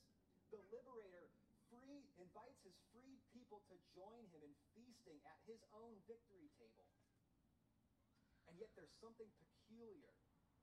the 0.54 0.62
liberator 0.70 1.26
free 1.66 2.06
invites 2.22 2.62
his 2.62 2.78
freed 2.94 3.18
people 3.34 3.58
to 3.66 3.74
join 3.90 4.22
him 4.30 4.46
in 4.46 4.54
feasting 4.78 5.18
at 5.26 5.38
his 5.50 5.58
own 5.74 5.98
victory 6.06 6.46
table. 6.54 6.86
And 8.46 8.54
yet 8.54 8.70
there's 8.78 8.94
something 9.02 9.34
peculiar, 9.34 10.14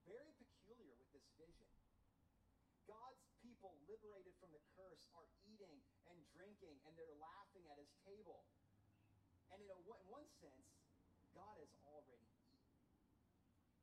very 0.07 0.31
peculiar 0.39 0.95
with 0.95 1.11
this 1.11 1.27
vision. 1.35 1.67
God's 2.89 3.23
people 3.41 3.77
liberated 3.85 4.33
from 4.37 4.53
the 4.53 4.63
curse 4.77 5.05
are 5.17 5.27
eating 5.45 5.81
and 6.09 6.17
drinking 6.33 6.77
and 6.85 6.93
they're 6.97 7.17
laughing 7.21 7.65
at 7.69 7.77
his 7.77 7.91
table. 8.05 8.45
And 9.51 9.59
in, 9.59 9.69
a, 9.69 9.77
in 9.77 10.07
one 10.07 10.27
sense, 10.39 10.67
God 11.35 11.55
has 11.59 11.71
already 11.83 12.27
eaten. 12.39 12.63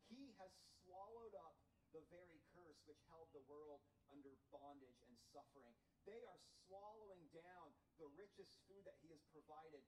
He 0.08 0.32
has 0.40 0.52
swallowed 0.84 1.37
up 1.37 1.56
the 1.92 2.04
very 2.12 2.40
curse 2.52 2.80
which 2.84 3.00
held 3.08 3.28
the 3.32 3.44
world 3.48 3.80
under 4.12 4.37
bondage 4.52 5.00
and 5.08 5.16
suffering. 5.32 5.72
They 6.04 6.20
are 6.28 6.40
swallowing 6.64 7.24
down 7.32 7.72
the 7.96 8.08
richest 8.16 8.61
food 8.68 8.84
that 8.84 8.96
he 9.00 9.12
has 9.12 9.24
provided. 9.32 9.84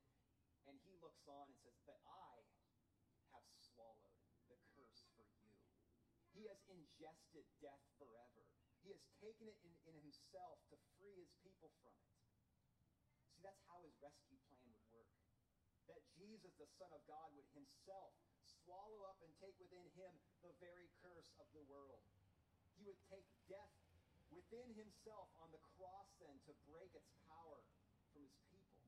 And 0.68 0.76
he 0.84 0.92
looks 1.00 1.24
on 1.28 1.48
and 1.48 1.56
says, 1.60 1.76
But 1.88 2.00
I 2.04 2.44
have 3.32 3.46
swallowed 3.56 4.20
the 4.48 4.60
curse 4.76 5.04
for 5.16 5.24
you. 5.40 5.52
He 6.36 6.48
has 6.48 6.60
ingested 6.68 7.44
death 7.60 7.84
forever. 7.96 8.39
He 8.80 8.92
has 8.92 9.04
taken 9.20 9.44
it 9.48 9.58
in, 9.60 9.72
in 9.88 9.96
himself 10.00 10.60
to 10.72 10.76
free 10.96 11.16
his 11.20 11.32
people 11.44 11.68
from 11.84 11.92
it. 11.92 12.16
See, 13.36 13.44
that's 13.44 13.60
how 13.68 13.84
his 13.84 13.92
rescue 14.00 14.40
plan 14.48 14.64
would 14.72 14.88
work. 14.88 15.12
That 15.88 16.00
Jesus, 16.16 16.56
the 16.56 16.70
Son 16.80 16.88
of 16.96 17.04
God, 17.04 17.28
would 17.36 17.48
himself 17.52 18.16
swallow 18.64 19.04
up 19.08 19.20
and 19.20 19.32
take 19.36 19.56
within 19.60 19.84
him 19.98 20.12
the 20.40 20.54
very 20.62 20.88
curse 21.04 21.28
of 21.36 21.48
the 21.52 21.64
world. 21.68 22.04
He 22.78 22.86
would 22.88 23.00
take 23.12 23.28
death 23.50 23.76
within 24.30 24.72
himself 24.78 25.28
on 25.42 25.50
the 25.50 25.60
cross 25.76 26.08
then 26.22 26.38
to 26.46 26.54
break 26.70 26.94
its 26.94 27.10
power 27.26 27.60
from 28.14 28.22
his 28.22 28.38
people. 28.46 28.78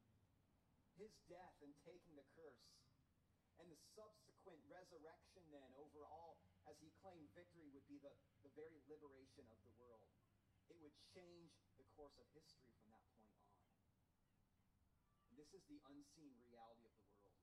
His 0.97 1.13
death 1.27 1.59
and 1.61 1.75
taking 1.83 2.15
the 2.15 2.27
curse 2.39 2.73
and 3.61 3.69
the 3.69 3.81
subsequent 3.93 4.63
resurrection 4.71 5.45
then 5.53 5.71
overall 5.77 6.41
as 6.71 6.79
he 6.79 6.95
claimed 7.03 7.27
victory 7.35 7.69
would 7.75 7.87
be 7.91 7.92
liberation 9.03 9.51
of 9.51 9.59
the 9.67 9.75
world. 9.83 10.15
It 10.71 10.79
would 10.79 10.95
change 11.11 11.51
the 11.75 11.83
course 11.99 12.15
of 12.23 12.27
history 12.39 12.71
from 12.79 12.87
that 12.95 13.03
point 13.19 13.35
on. 13.35 13.51
And 15.27 15.35
this 15.35 15.51
is 15.51 15.67
the 15.67 15.83
unseen 15.91 16.31
reality 16.39 16.87
of 16.87 16.95
the 17.03 17.11
world. 17.19 17.43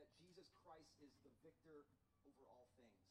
That 0.00 0.08
Jesus 0.16 0.48
Christ 0.64 0.96
is 1.04 1.12
the 1.20 1.32
victor 1.44 1.84
over 2.24 2.48
all 2.48 2.72
things. 2.80 3.04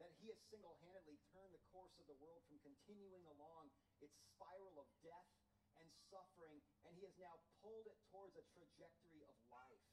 That 0.00 0.16
he 0.24 0.32
has 0.32 0.40
single 0.48 0.72
handedly 0.80 1.20
turned 1.36 1.52
the 1.52 1.60
course 1.68 1.92
of 2.00 2.08
the 2.08 2.16
world 2.16 2.48
from 2.48 2.64
continuing 2.64 3.28
along 3.28 3.68
its 4.00 4.16
spiral 4.32 4.80
of 4.80 4.88
death 5.04 5.28
and 5.76 5.92
suffering, 6.08 6.64
and 6.88 6.96
he 6.96 7.04
has 7.04 7.12
now 7.20 7.36
pulled 7.60 7.84
it 7.92 8.00
towards 8.08 8.40
a 8.40 8.44
trajectory 8.56 9.20
of 9.28 9.36
life 9.52 9.84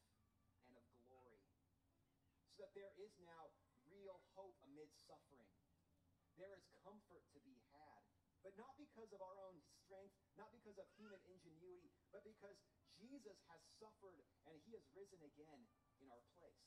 and 0.64 0.72
of 0.80 0.88
glory. 1.04 1.44
So 2.56 2.64
that 2.64 2.72
there 2.80 2.96
is 2.96 3.12
now 3.28 3.52
real 3.92 4.24
hope 4.40 4.56
amid 4.64 4.88
suffering. 5.04 5.59
There 6.40 6.56
is 6.56 6.64
comfort 6.88 7.20
to 7.36 7.40
be 7.44 7.60
had, 7.76 8.02
but 8.48 8.56
not 8.56 8.72
because 8.80 9.12
of 9.12 9.20
our 9.20 9.36
own 9.52 9.60
strength, 9.84 10.16
not 10.40 10.48
because 10.56 10.80
of 10.80 10.88
human 10.96 11.20
ingenuity, 11.28 11.92
but 12.16 12.24
because 12.24 12.56
Jesus 12.96 13.36
has 13.52 13.60
suffered 13.76 14.24
and 14.48 14.56
he 14.64 14.72
has 14.72 14.88
risen 14.96 15.20
again 15.20 15.68
in 16.00 16.08
our 16.08 16.24
place. 16.40 16.64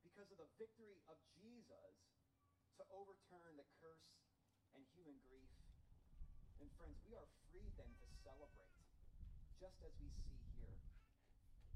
Because 0.00 0.32
of 0.32 0.40
the 0.40 0.48
victory 0.56 0.96
of 1.12 1.20
Jesus 1.36 1.92
to 2.80 2.82
overturn 2.88 3.52
the 3.60 3.68
curse 3.84 4.08
and 4.72 4.80
human 4.96 5.20
grief. 5.28 5.52
And 6.56 6.72
friends, 6.80 6.96
we 7.04 7.12
are 7.20 7.28
free 7.52 7.68
then 7.76 7.92
to 8.00 8.06
celebrate, 8.24 8.80
just 9.60 9.76
as 9.84 9.92
we 10.00 10.08
see 10.24 10.40
here. 10.56 10.80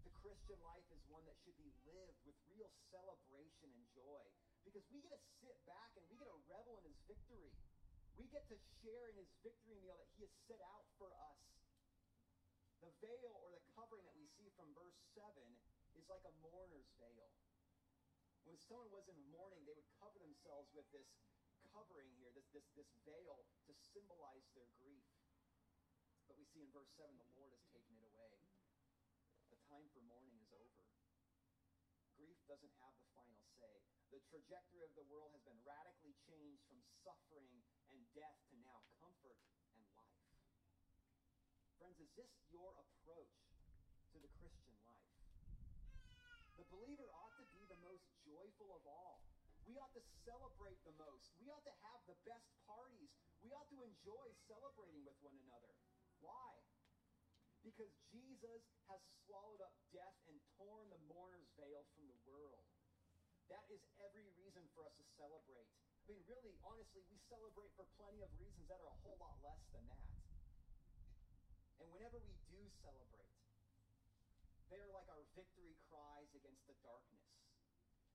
The 0.09 0.13
Christian 0.25 0.57
life 0.65 0.89
is 0.89 1.05
one 1.13 1.25
that 1.29 1.37
should 1.45 1.57
be 1.61 1.69
lived 1.85 2.17
with 2.25 2.37
real 2.49 2.73
celebration 2.89 3.69
and 3.77 3.85
joy 3.93 4.25
because 4.65 4.85
we 4.93 5.01
get 5.01 5.13
to 5.15 5.23
sit 5.41 5.57
back 5.65 5.93
and 5.97 6.05
we 6.09 6.17
get 6.17 6.29
to 6.29 6.41
revel 6.49 6.81
in 6.81 6.85
his 6.89 7.01
victory. 7.09 7.53
We 8.17 8.29
get 8.29 8.45
to 8.53 8.59
share 8.85 9.09
in 9.09 9.17
his 9.17 9.31
victory 9.41 9.81
meal 9.81 9.97
that 9.97 10.11
he 10.17 10.29
has 10.29 10.35
set 10.45 10.61
out 10.61 10.85
for 11.01 11.09
us. 11.13 11.41
The 12.85 12.93
veil 13.01 13.37
or 13.45 13.53
the 13.53 13.65
covering 13.77 14.05
that 14.09 14.17
we 14.17 14.29
see 14.37 14.49
from 14.57 14.73
verse 14.77 14.97
7 15.17 15.25
is 15.97 16.05
like 16.09 16.25
a 16.25 16.35
mourner's 16.45 16.89
veil. 17.01 17.29
When 18.49 18.57
someone 18.57 18.89
was 18.93 19.09
in 19.09 19.17
mourning, 19.33 19.65
they 19.69 19.77
would 19.77 19.89
cover 20.01 20.17
themselves 20.17 20.73
with 20.73 20.89
this 20.93 21.09
covering 21.71 22.11
here, 22.19 22.33
this, 22.35 22.49
this, 22.51 22.67
this 22.75 22.91
veil 23.07 23.47
to 23.69 23.73
symbolize 23.95 24.47
their 24.57 24.67
grief. 24.81 25.07
But 26.27 26.39
we 26.39 26.47
see 26.51 26.63
in 26.63 26.71
verse 26.75 26.91
7 26.99 27.07
the 27.15 27.31
Lord 27.39 27.55
has 27.55 27.63
taken 27.71 27.95
it 27.95 28.05
away. 28.17 28.35
The 29.55 29.61
time 29.71 29.87
for 29.95 30.03
mourning 30.07 30.35
is 30.41 30.51
over. 30.55 30.83
Grief 32.19 32.39
doesn't 32.47 32.75
have 32.83 32.95
the 32.99 33.07
final 33.15 33.43
say. 33.59 33.90
The 34.11 34.19
trajectory 34.27 34.83
of 34.83 34.91
the 34.99 35.07
world 35.07 35.31
has 35.39 35.43
been 35.47 35.63
radically 35.63 36.19
changed 36.27 36.67
from 36.67 36.83
suffering 37.07 37.63
and 37.95 38.03
death 38.11 38.35
to 38.51 38.59
now 38.59 38.83
comfort 38.99 39.39
and 39.79 39.87
life. 39.95 40.27
Friends, 41.79 41.95
is 42.03 42.11
this 42.19 42.31
your 42.51 42.75
approach 42.75 43.39
to 44.11 44.19
the 44.19 44.31
Christian 44.43 44.75
life? 44.83 45.15
The 46.59 46.67
believer 46.75 47.07
ought 47.15 47.39
to 47.39 47.47
be 47.55 47.63
the 47.71 47.79
most 47.87 48.03
joyful 48.27 48.75
of 48.75 48.83
all. 48.83 49.23
We 49.71 49.79
ought 49.79 49.95
to 49.95 50.03
celebrate 50.27 50.83
the 50.83 50.97
most. 50.99 51.31
We 51.39 51.47
ought 51.47 51.63
to 51.63 51.77
have 51.87 52.03
the 52.11 52.19
best 52.27 52.51
parties. 52.67 53.15
We 53.47 53.55
ought 53.55 53.71
to 53.71 53.81
enjoy 53.87 54.27
celebrating 54.51 55.07
with 55.07 55.15
one 55.23 55.39
another. 55.47 55.71
Why? 56.19 56.51
Because 57.63 57.95
Jesus 58.11 58.63
has 58.91 58.99
swallowed 59.23 59.63
up 59.63 59.73
death 59.95 60.19
and 60.27 60.37
torn 60.59 60.91
the 60.91 60.99
mourner's 61.07 61.47
veil 61.55 61.87
from 61.95 62.11
the 62.11 62.19
world. 62.27 62.60
That 63.51 63.67
is 63.69 63.83
every 63.99 64.31
reason 64.39 64.63
for 64.73 64.87
us 64.87 64.95
to 64.95 65.05
celebrate. 65.19 65.67
I 66.07 66.15
mean, 66.15 66.23
really, 66.31 66.55
honestly, 66.63 67.03
we 67.11 67.19
celebrate 67.27 67.75
for 67.75 67.85
plenty 67.99 68.23
of 68.23 68.31
reasons 68.39 68.67
that 68.71 68.79
are 68.79 68.91
a 68.95 68.99
whole 69.03 69.19
lot 69.19 69.35
less 69.43 69.59
than 69.75 69.85
that. 69.91 70.07
And 71.83 71.91
whenever 71.91 72.19
we 72.23 72.35
do 72.49 72.63
celebrate, 72.81 73.31
They 74.71 74.79
are 74.79 74.95
like 74.95 75.11
our 75.11 75.27
victory 75.35 75.75
cries 75.91 76.31
against 76.31 76.63
the 76.71 76.79
darkness. 76.79 77.27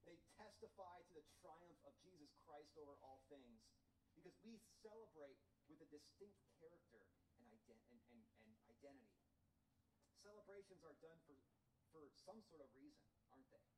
They 0.08 0.16
testify 0.40 1.04
to 1.04 1.12
the 1.20 1.26
triumph 1.44 1.84
of 1.84 1.92
Jesus 2.00 2.32
Christ 2.48 2.72
over 2.80 2.96
all 3.04 3.20
things 3.28 3.60
because 4.16 4.40
we 4.40 4.56
celebrate 4.80 5.36
with 5.68 5.84
a 5.84 5.90
distinct 5.92 6.40
character 6.64 7.04
and, 7.44 7.52
ident- 7.52 7.84
and, 7.92 8.00
and, 8.08 8.24
and 8.48 8.56
identity. 8.72 9.20
Celebrations 10.24 10.80
are 10.88 10.96
done 11.04 11.20
for, 11.28 11.36
for 11.92 12.08
some 12.24 12.40
sort 12.48 12.64
of 12.64 12.72
reason, 12.80 13.04
aren't 13.28 13.52
they? 13.52 13.75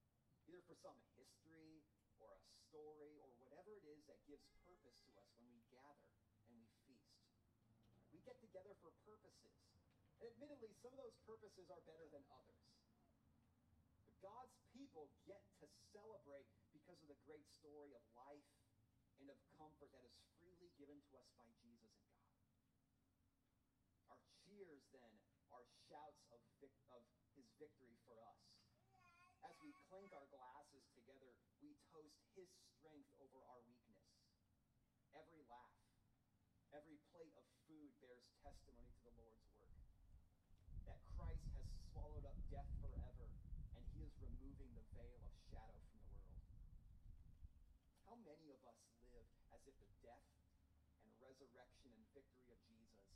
Either 0.47 0.63
for 0.63 0.79
some 0.79 0.95
history 1.19 1.83
or 2.23 2.31
a 2.31 2.39
story 2.71 3.19
or 3.19 3.27
whatever 3.43 3.75
it 3.75 3.83
is 3.83 3.99
that 4.07 4.15
gives 4.23 4.47
purpose 4.63 4.95
to 5.03 5.11
us 5.19 5.27
when 5.35 5.51
we 5.51 5.59
gather 5.67 6.07
and 6.47 6.55
we 6.55 6.71
feast. 6.87 7.19
We 8.15 8.23
get 8.23 8.39
together 8.39 8.71
for 8.79 8.95
purposes. 9.03 9.59
And 10.23 10.31
admittedly, 10.31 10.71
some 10.79 10.95
of 10.95 11.03
those 11.03 11.19
purposes 11.27 11.67
are 11.67 11.83
better 11.83 12.07
than 12.15 12.23
others. 12.31 12.63
But 14.07 14.15
God's 14.23 14.55
people 14.71 15.11
get 15.27 15.43
to 15.59 15.67
celebrate 15.91 16.47
because 16.71 16.95
of 17.03 17.11
the 17.11 17.19
great 17.27 17.43
story 17.51 17.91
of 17.91 18.01
life 18.15 18.47
and 19.19 19.27
of 19.27 19.37
comfort 19.59 19.91
that 19.91 20.07
is 20.07 20.15
freely 20.39 20.71
given 20.79 20.95
to 21.11 21.13
us 21.19 21.27
by 21.35 21.45
Jesus 21.59 21.91
and 21.91 22.07
God. 22.23 22.39
Our 24.15 24.21
cheers, 24.47 24.87
then, 24.95 25.11
are 25.51 25.67
shouts 25.91 26.23
of, 26.31 26.39
vic- 26.63 26.87
of 26.95 27.03
his 27.35 27.51
victory 27.59 27.99
for 28.07 28.15
us. 28.23 28.46
We 29.57 29.73
clink 29.89 30.13
our 30.13 30.29
glasses 30.29 30.85
together, 30.93 31.33
we 31.65 31.73
toast 31.89 32.21
his 32.37 32.45
strength 32.77 33.09
over 33.17 33.41
our 33.49 33.61
weakness. 33.65 34.05
Every 35.17 35.41
laugh, 35.49 35.81
every 36.77 37.01
plate 37.09 37.33
of 37.33 37.45
food 37.65 37.89
bears 37.97 38.29
testimony 38.45 38.93
to 38.93 39.09
the 39.09 39.17
Lord's 39.17 39.49
work. 39.57 39.81
That 40.85 41.01
Christ 41.17 41.49
has 41.57 41.65
swallowed 41.89 42.29
up 42.29 42.37
death 42.53 42.69
forever, 42.85 43.27
and 43.73 43.81
he 43.97 44.05
is 44.05 44.13
removing 44.21 44.69
the 44.77 44.85
veil 44.93 45.17
of 45.25 45.33
shadow 45.49 45.81
from 45.89 46.05
the 46.05 46.13
world. 46.21 46.45
How 48.05 48.15
many 48.21 48.53
of 48.53 48.61
us 48.61 48.81
live 49.09 49.25
as 49.57 49.61
if 49.65 49.73
the 49.81 49.89
death 50.05 50.29
and 51.01 51.09
resurrection 51.17 51.89
and 51.97 52.05
victory 52.13 52.53
of 52.53 52.61
Jesus 52.69 53.09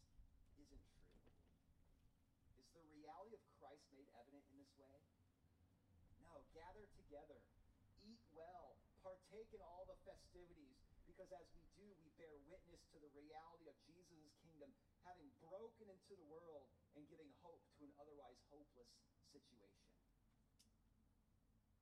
isn't 0.58 0.84
true? 0.90 1.22
Is 2.58 2.68
the 2.74 2.82
reality 2.98 3.38
of 3.38 3.46
Christ 3.62 3.86
made 3.94 4.10
evident 4.18 4.42
in 4.50 4.58
this 4.58 4.74
way? 4.82 5.21
Gather 6.52 6.84
together, 7.00 7.40
eat 8.04 8.24
well, 8.36 8.76
partake 9.02 9.50
in 9.56 9.62
all 9.64 9.88
the 9.88 9.96
festivities, 10.04 10.76
because 11.08 11.32
as 11.32 11.48
we 11.56 11.64
do, 11.80 11.88
we 12.04 12.12
bear 12.20 12.36
witness 12.52 12.84
to 12.92 13.00
the 13.00 13.12
reality 13.16 13.72
of 13.72 13.76
Jesus' 13.88 14.36
kingdom 14.44 14.72
having 15.08 15.32
broken 15.40 15.88
into 15.88 16.14
the 16.14 16.28
world 16.28 16.68
and 16.96 17.08
giving 17.08 17.32
hope 17.42 17.64
to 17.80 17.88
an 17.88 17.94
otherwise 17.98 18.38
hopeless 18.52 18.92
situation. 19.32 19.88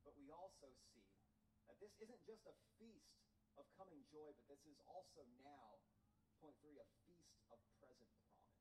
But 0.06 0.14
we 0.16 0.30
also 0.30 0.70
see 0.94 1.10
that 1.66 1.78
this 1.82 1.94
isn't 2.00 2.24
just 2.30 2.46
a 2.46 2.56
feast 2.78 3.20
of 3.58 3.66
coming 3.76 4.06
joy, 4.14 4.32
but 4.38 4.48
this 4.48 4.62
is 4.70 4.80
also 4.86 5.26
now, 5.44 5.82
point 6.40 6.56
three, 6.62 6.78
a 6.78 6.88
feast 7.04 7.34
of 7.52 7.58
present 7.82 8.10
promise. 8.22 8.54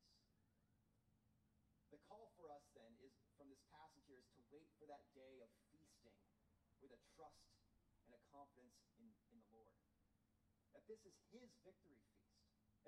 The 1.95 2.01
call 2.09 2.33
for 2.41 2.51
us 2.53 2.65
then 2.75 2.93
is 3.05 3.15
from 3.39 3.49
this 3.53 3.63
passage 3.71 4.05
here 4.09 4.19
is 4.19 4.29
to 4.35 4.43
wait 4.51 4.69
for 4.81 4.91
that 4.91 5.05
day 5.15 5.41
of 5.45 5.51
with 6.89 6.97
a 6.97 7.11
trust 7.13 7.45
and 8.09 8.17
a 8.17 8.23
confidence 8.33 8.81
in, 8.97 9.13
in 9.29 9.39
the 9.45 9.51
Lord. 9.53 9.77
That 10.73 10.85
this 10.89 11.05
is 11.05 11.17
his 11.29 11.53
victory 11.61 12.01
feast. 12.01 12.33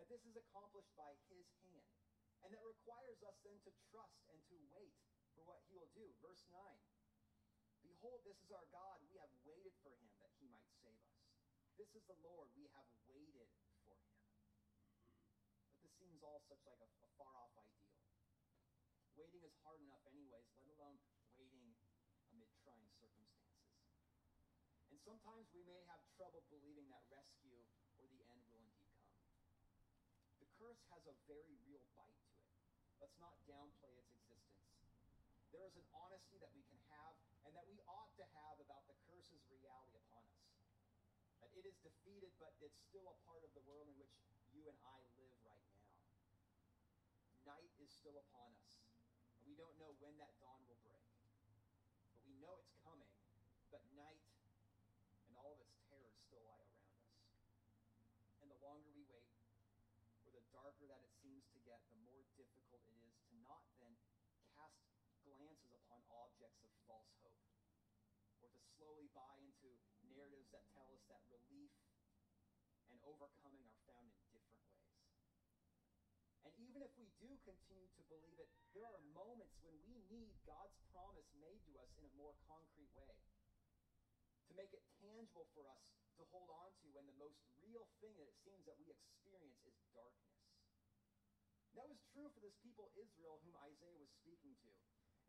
That 0.00 0.08
this 0.08 0.24
is 0.24 0.36
accomplished 0.36 0.92
by 0.96 1.12
his 1.28 1.44
hand. 1.60 1.92
And 2.40 2.56
that 2.56 2.64
requires 2.64 3.20
us 3.20 3.36
then 3.44 3.60
to 3.68 3.72
trust 3.92 4.16
and 4.32 4.40
to 4.48 4.56
wait 4.72 4.96
for 5.36 5.44
what 5.44 5.60
he 5.68 5.76
will 5.76 5.92
do. 5.92 6.08
Verse 6.24 6.40
9. 6.48 6.56
Behold, 7.84 8.24
this 8.24 8.40
is 8.40 8.48
our 8.48 8.64
God. 8.72 9.04
We 9.12 9.20
have 9.20 9.32
waited 9.44 9.76
for 9.84 9.92
him 9.92 10.08
that 10.24 10.32
he 10.40 10.48
might 10.48 10.68
save 10.80 10.96
us. 11.04 11.20
This 11.76 11.92
is 11.92 12.04
the 12.08 12.16
Lord. 12.24 12.48
We 12.56 12.68
have 12.72 12.88
waited 13.08 13.48
for 13.84 13.96
him. 14.00 14.16
But 15.68 15.80
this 15.84 15.92
seems 16.00 16.24
all 16.24 16.40
such 16.48 16.64
like 16.64 16.80
a, 16.80 16.88
a 16.88 17.10
far 17.20 17.32
off 17.32 17.52
ideal. 17.60 18.00
Waiting 19.20 19.44
is 19.44 19.52
hard 19.60 19.84
enough, 19.84 20.00
anyways, 20.08 20.48
let 20.56 20.64
alone 20.80 20.96
waiting 21.36 21.76
amid 22.32 22.52
trying 22.64 22.88
circumstances. 23.00 23.60
Sometimes 25.00 25.48
we 25.56 25.64
may 25.64 25.80
have 25.88 26.00
trouble 26.12 26.44
believing 26.52 26.84
that 26.92 27.04
rescue 27.08 27.64
or 27.96 28.04
the 28.04 28.20
end 28.28 28.44
will 28.52 28.60
indeed 28.60 28.92
come. 29.00 29.16
The 30.44 30.48
curse 30.60 30.80
has 30.92 31.08
a 31.08 31.16
very 31.24 31.56
real 31.64 31.84
bite 31.96 32.20
to 32.20 32.32
it. 32.36 32.52
Let's 33.00 33.16
not 33.16 33.32
downplay 33.48 33.96
its 33.96 34.12
existence. 34.12 34.76
There 35.56 35.64
is 35.64 35.74
an 35.80 35.88
honesty 35.96 36.36
that 36.44 36.52
we 36.52 36.62
can 36.68 36.78
have 36.92 37.16
and 37.48 37.56
that 37.56 37.64
we 37.64 37.80
ought 37.88 38.12
to 38.20 38.24
have 38.36 38.60
about 38.60 38.84
the 38.86 38.96
curse's 39.08 39.40
reality 39.48 39.96
upon 40.04 40.22
us. 40.36 40.44
That 41.40 41.50
it 41.56 41.64
is 41.64 41.80
defeated, 41.80 42.36
but 42.36 42.52
it's 42.60 42.78
still 42.84 43.08
a 43.08 43.16
part 43.24 43.40
of 43.40 43.50
the 43.56 43.64
world 43.64 43.88
in 43.88 43.96
which 43.96 44.12
you 44.52 44.68
and 44.68 44.76
I 44.84 45.00
live 45.16 45.34
right 45.48 45.64
now. 45.72 45.88
Night 47.56 47.72
is 47.80 47.88
still 47.88 48.20
upon 48.20 48.52
us, 48.60 48.84
and 49.40 49.48
we 49.48 49.56
don't 49.56 49.74
know 49.80 49.96
when 49.98 50.14
that 50.20 50.36
dawn 50.44 50.60
will 50.68 50.78
break. 50.84 51.08
But 52.12 52.20
we 52.28 52.36
know 52.36 52.60
it's 52.60 52.76
coming, 52.84 53.10
but 53.72 53.80
night 53.96 54.20
and 55.30 55.38
all 55.38 55.54
of 55.54 55.62
its 55.62 55.78
terrors 55.86 56.18
still 56.26 56.42
lie 56.42 56.58
around 56.58 56.90
us. 56.90 57.10
And 58.42 58.50
the 58.50 58.60
longer 58.60 58.90
we 58.92 59.06
wait, 59.06 59.30
or 60.26 60.34
the 60.34 60.44
darker 60.50 60.90
that 60.90 61.00
it 61.00 61.14
seems 61.22 61.46
to 61.54 61.59
get, 61.70 61.86
the 61.86 62.02
more 62.02 62.26
difficult 62.34 62.82
it 62.90 62.98
is 62.98 63.14
to 63.30 63.38
not 63.46 63.62
then 63.78 63.94
cast 64.58 64.82
glances 65.22 65.70
upon 65.70 66.02
objects 66.10 66.66
of 66.66 66.74
false 66.90 67.14
hope, 67.22 67.46
or 68.42 68.50
to 68.50 68.60
slowly 68.74 69.06
buy 69.14 69.38
into 69.38 69.70
narratives 70.10 70.50
that 70.50 70.66
tell 70.74 70.90
us 70.90 71.06
that 71.06 71.22
relief 71.30 71.70
and 72.90 72.98
overcoming 73.06 73.62
are 73.70 73.78
found 73.86 74.10
in 74.10 74.18
different 74.34 74.66
ways. 74.66 74.98
And 76.42 76.52
even 76.58 76.82
if 76.82 76.90
we 76.98 77.06
do 77.22 77.30
continue 77.46 77.86
to 77.94 78.02
believe 78.10 78.42
it, 78.42 78.50
there 78.74 78.90
are 78.90 78.98
moments 79.14 79.54
when 79.62 79.78
we 79.86 80.02
need 80.10 80.34
God's 80.42 80.74
promise 80.90 81.30
made 81.38 81.62
to 81.70 81.78
us 81.78 81.94
in 81.94 82.02
a 82.02 82.18
more 82.18 82.34
concrete 82.50 82.90
way. 82.98 83.14
To 84.50 84.58
make 84.58 84.74
it 84.74 84.82
tangible 84.98 85.46
for 85.54 85.70
us 85.70 85.86
to 86.18 86.26
hold 86.34 86.50
on 86.50 86.74
to 86.82 86.86
when 86.90 87.06
the 87.06 87.14
most 87.22 87.38
real 87.62 87.86
thing 88.02 88.10
that 88.18 88.26
it 88.26 88.34
seems 88.42 88.66
that 88.66 88.74
we 88.82 88.90
experience 88.90 89.62
is 89.62 89.78
darkness. 89.94 90.39
That 91.78 91.86
was 91.86 92.02
true 92.10 92.26
for 92.34 92.40
this 92.42 92.56
people 92.60 92.90
Israel 92.98 93.38
whom 93.46 93.54
Isaiah 93.62 93.98
was 93.98 94.10
speaking 94.18 94.54
to. 94.66 94.70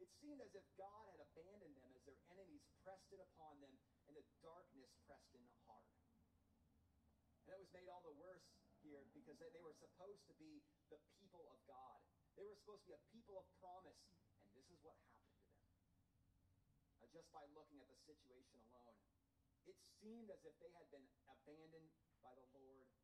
It 0.01 0.09
seemed 0.17 0.41
as 0.41 0.49
if 0.57 0.65
God 0.73 1.05
had 1.13 1.21
abandoned 1.21 1.77
them 1.77 1.93
as 1.93 2.01
their 2.09 2.17
enemies 2.33 2.65
pressed 2.81 3.13
in 3.13 3.21
upon 3.21 3.61
them 3.61 3.77
and 4.09 4.17
the 4.17 4.25
darkness 4.41 4.89
pressed 5.05 5.29
in 5.37 5.45
hard. 5.69 5.93
And 7.45 7.53
it 7.53 7.61
was 7.61 7.69
made 7.69 7.85
all 7.85 8.01
the 8.01 8.17
worse 8.17 8.49
here 8.81 9.05
because 9.13 9.37
they 9.37 9.61
were 9.61 9.77
supposed 9.77 10.25
to 10.25 10.33
be 10.41 10.65
the 10.89 10.97
people 11.21 11.45
of 11.53 11.61
God. 11.69 12.01
They 12.33 12.45
were 12.49 12.57
supposed 12.57 12.81
to 12.89 12.89
be 12.89 12.97
a 12.97 13.05
people 13.13 13.37
of 13.37 13.45
promise, 13.61 14.01
and 14.09 14.17
this 14.57 14.65
is 14.73 14.81
what 14.81 14.97
happened 15.05 15.29
to 15.37 15.45
them. 15.45 15.61
Now, 16.97 17.07
just 17.13 17.29
by 17.29 17.45
looking 17.53 17.77
at 17.83 17.89
the 17.91 18.01
situation 18.01 18.57
alone, 18.73 18.97
it 19.69 19.77
seemed 20.01 20.33
as 20.33 20.41
if 20.41 20.57
they 20.57 20.73
had 20.73 20.89
been 20.89 21.05
abandoned 21.29 21.91
by 22.25 22.33
the 22.33 22.47
Lord. 22.57 23.00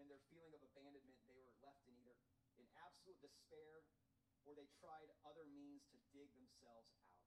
And 0.00 0.08
in 0.08 0.16
their 0.16 0.32
feeling 0.32 0.56
of 0.56 0.64
abandonment, 0.64 1.12
they 1.28 1.36
were 1.36 1.52
left 1.60 1.84
in 1.84 1.92
either 1.92 2.16
in 2.56 2.64
absolute 2.80 3.20
despair 3.20 3.84
or 4.48 4.56
they 4.56 4.64
tried 4.80 5.12
other 5.28 5.44
means 5.44 5.84
to 5.92 6.00
dig 6.16 6.32
themselves 6.32 6.88
out. 7.04 7.20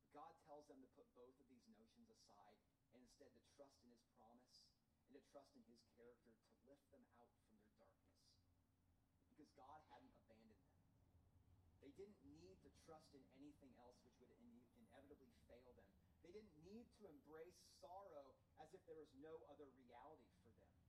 But 0.00 0.08
God 0.16 0.32
tells 0.48 0.64
them 0.72 0.80
to 0.80 0.88
put 0.96 1.04
both 1.12 1.36
of 1.36 1.44
these 1.52 1.68
notions 1.68 2.08
aside 2.08 2.56
and 2.96 3.04
instead 3.04 3.36
to 3.36 3.42
trust 3.52 3.76
in 3.84 3.92
his 3.92 4.00
promise 4.16 4.64
and 5.04 5.12
to 5.12 5.20
trust 5.28 5.52
in 5.52 5.60
his 5.68 5.84
character 5.92 6.32
to 6.32 6.56
lift 6.64 6.88
them 6.88 7.04
out 7.12 7.28
from 7.36 7.52
their 7.52 7.68
darkness. 7.76 8.16
Because 9.28 9.52
God 9.52 9.76
hadn't 9.92 10.16
abandoned 10.24 10.56
them. 10.56 10.80
They 11.84 11.92
didn't 12.00 12.16
need 12.32 12.64
to 12.64 12.72
trust 12.88 13.12
in 13.12 13.20
anything 13.36 13.76
else 13.76 14.00
which 14.08 14.16
would 14.24 14.32
in- 14.40 14.64
inevitably 14.88 15.36
fail 15.44 15.68
them. 15.76 15.84
They 16.24 16.32
didn't 16.32 16.56
need 16.64 16.88
to 16.96 17.12
embrace 17.12 17.60
sorrow 17.76 18.32
as 18.56 18.72
if 18.72 18.80
there 18.88 18.96
was 18.96 19.12
no 19.20 19.36
other 19.52 19.68
reality 19.76 20.24
for 20.40 20.48
them. 20.48 20.80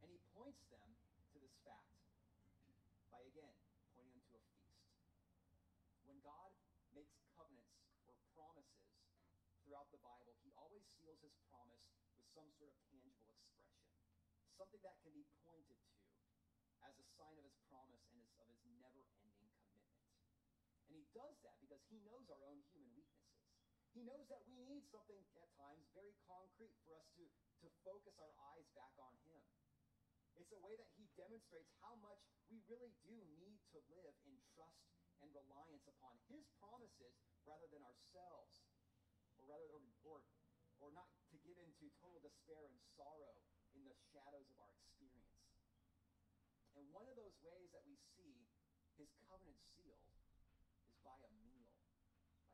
And 0.00 0.08
he 0.08 0.20
points 0.40 0.64
them 0.72 0.88
to 1.28 1.36
this 1.36 1.52
fact 1.68 2.00
by 3.12 3.20
again 3.28 3.52
pointing 3.92 4.16
them 4.16 4.24
to 4.24 4.40
a 4.40 4.44
feast. 4.64 4.88
When 6.08 6.16
God 6.24 6.48
makes 6.96 7.12
covenants 7.36 7.76
or 8.08 8.16
promises 8.32 8.88
throughout 9.60 9.92
the 9.92 10.00
Bible, 10.00 10.32
he 10.40 10.48
always 10.56 10.80
seals 10.96 11.20
his 11.20 11.36
promise 11.52 11.84
with 12.16 12.24
some 12.32 12.48
sort 12.56 12.72
of 12.72 12.80
tangible 12.88 13.20
expression, 13.20 13.84
something 14.56 14.80
that 14.80 14.96
can 15.04 15.12
be 15.12 15.28
pointed 15.44 15.76
to 15.76 16.00
as 16.88 16.96
a 16.96 17.04
sign 17.20 17.36
of 17.36 17.44
his 17.44 17.60
promise 17.68 18.00
and 18.08 18.16
his, 18.16 18.32
of 18.40 18.48
his 18.48 18.64
never 18.80 19.04
ending 19.20 19.44
commitment. 19.44 19.92
And 20.88 20.96
he 20.96 21.04
does 21.12 21.36
that 21.44 21.60
because 21.60 21.84
he 21.92 22.00
knows 22.00 22.24
our 22.32 22.40
own 22.48 22.64
human 22.72 22.88
weaknesses. 22.96 23.44
He 23.92 24.08
knows 24.08 24.24
that 24.32 24.40
we 24.48 24.56
need 24.64 24.88
something 24.88 25.20
at 25.36 25.52
times 25.60 25.84
very 25.92 26.16
concrete 26.24 26.72
for 26.88 26.96
us 26.96 27.12
to, 27.20 27.28
to 27.28 27.68
focus 27.84 28.16
our 28.24 28.32
eyes 28.56 28.64
back 28.72 28.96
on 28.96 29.12
him. 29.28 29.49
It's 30.40 30.56
a 30.56 30.64
way 30.64 30.72
that 30.72 30.88
he 30.96 31.04
demonstrates 31.20 31.68
how 31.84 32.00
much 32.00 32.24
we 32.48 32.64
really 32.64 32.96
do 33.04 33.12
need 33.36 33.60
to 33.76 33.78
live 33.92 34.16
in 34.24 34.40
trust 34.56 34.88
and 35.20 35.28
reliance 35.36 35.84
upon 35.84 36.16
his 36.32 36.48
promises 36.56 37.12
rather 37.44 37.68
than 37.68 37.84
ourselves, 37.84 38.56
or 39.36 39.44
rather, 39.44 39.68
or, 39.68 39.84
or, 40.08 40.24
or 40.80 40.88
not 40.96 41.12
to 41.28 41.36
give 41.44 41.60
into 41.60 41.92
total 42.00 42.24
despair 42.24 42.64
and 42.64 42.80
sorrow 42.96 43.36
in 43.76 43.84
the 43.84 43.92
shadows 44.16 44.48
of 44.48 44.56
our 44.64 44.72
experience. 44.80 45.44
And 46.72 46.88
one 46.88 47.04
of 47.04 47.20
those 47.20 47.36
ways 47.44 47.68
that 47.76 47.84
we 47.84 48.00
see 48.16 48.48
his 48.96 49.12
covenant 49.28 49.60
sealed 49.76 50.08
is 50.88 50.96
by 51.04 51.20
a 51.20 51.30
meal, 51.36 51.68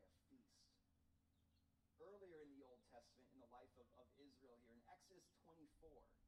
by 0.03 0.11
a 0.11 0.19
feast. 0.27 0.59
Earlier 2.03 2.43
in 2.43 2.51
the 2.51 2.67
Old 2.67 2.83
Testament, 2.91 3.31
in 3.31 3.39
the 3.39 3.53
life 3.55 3.71
of, 3.79 3.87
of 4.03 4.11
Israel 4.19 4.59
here, 4.67 4.75
in 4.75 4.83
Exodus 4.91 5.31
24, 5.47 6.26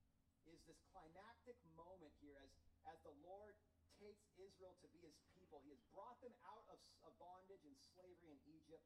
is 0.53 0.61
this 0.65 0.81
climactic 0.93 1.57
moment 1.77 2.13
here 2.21 2.39
as, 2.41 2.53
as 2.89 2.99
the 3.05 3.15
Lord 3.25 3.55
takes 3.99 4.23
Israel 4.39 4.75
to 4.81 4.89
be 4.95 5.03
his 5.03 5.19
people. 5.35 5.59
He 5.67 5.75
has 5.75 5.83
brought 5.91 6.19
them 6.23 6.35
out 6.47 6.65
of, 6.71 6.79
of 7.05 7.13
bondage 7.19 7.63
and 7.67 7.77
slavery 7.95 8.39
in 8.39 8.43
Egypt. 8.47 8.85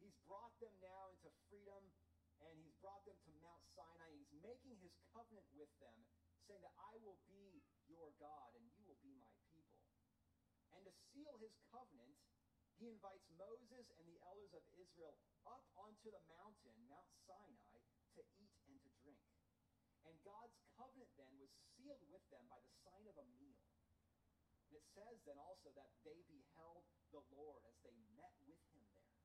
He's 0.00 0.16
brought 0.26 0.56
them 0.58 0.72
now 0.82 1.12
into 1.12 1.30
freedom, 1.46 1.82
and 2.42 2.52
he's 2.58 2.74
brought 2.82 3.04
them 3.06 3.14
to 3.14 3.30
Mount 3.44 3.62
Sinai. 3.76 4.10
He's 4.18 4.34
making 4.42 4.74
his 4.82 4.96
covenant 5.14 5.46
with 5.54 5.70
them, 5.78 5.94
saying 6.48 6.64
that 6.64 6.74
I 6.74 6.98
will 7.04 7.20
be 7.30 7.62
your 7.86 8.10
God 8.18 8.50
and 8.56 8.64
you 8.72 8.82
will 8.88 8.98
be 9.04 9.14
my 9.20 9.30
people. 9.52 9.78
And 10.74 10.82
to 10.88 10.92
seal 11.12 11.36
his 11.38 11.54
covenant, 11.70 12.16
he 12.80 12.90
invites 12.90 13.28
Moses 13.38 13.86
and 14.00 14.06
the 14.10 14.18
elders 14.26 14.50
of 14.56 14.64
Israel 14.74 15.14
up 15.46 15.62
onto 15.78 16.10
the 16.10 16.22
mountain, 16.26 16.74
Mount 16.90 17.12
Sinai, 17.28 17.78
to 18.18 18.22
eat. 18.42 18.51
And 20.06 20.14
God's 20.26 20.58
covenant 20.74 21.10
then 21.14 21.32
was 21.38 21.52
sealed 21.74 22.02
with 22.10 22.24
them 22.34 22.44
by 22.50 22.58
the 22.58 22.72
sign 22.82 23.06
of 23.06 23.16
a 23.18 23.26
meal. 23.38 23.66
And 24.72 24.80
it 24.80 24.86
says 24.96 25.20
then 25.28 25.38
also 25.38 25.70
that 25.76 25.92
they 26.02 26.18
beheld 26.26 26.84
the 27.12 27.22
Lord 27.32 27.62
as 27.68 27.76
they 27.84 27.94
met 28.16 28.32
with 28.48 28.62
him 28.72 28.82
there. 28.96 29.20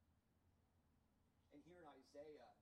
And 1.56 1.64
here 1.64 1.80
in 1.80 1.88
Isaiah, 1.88 2.54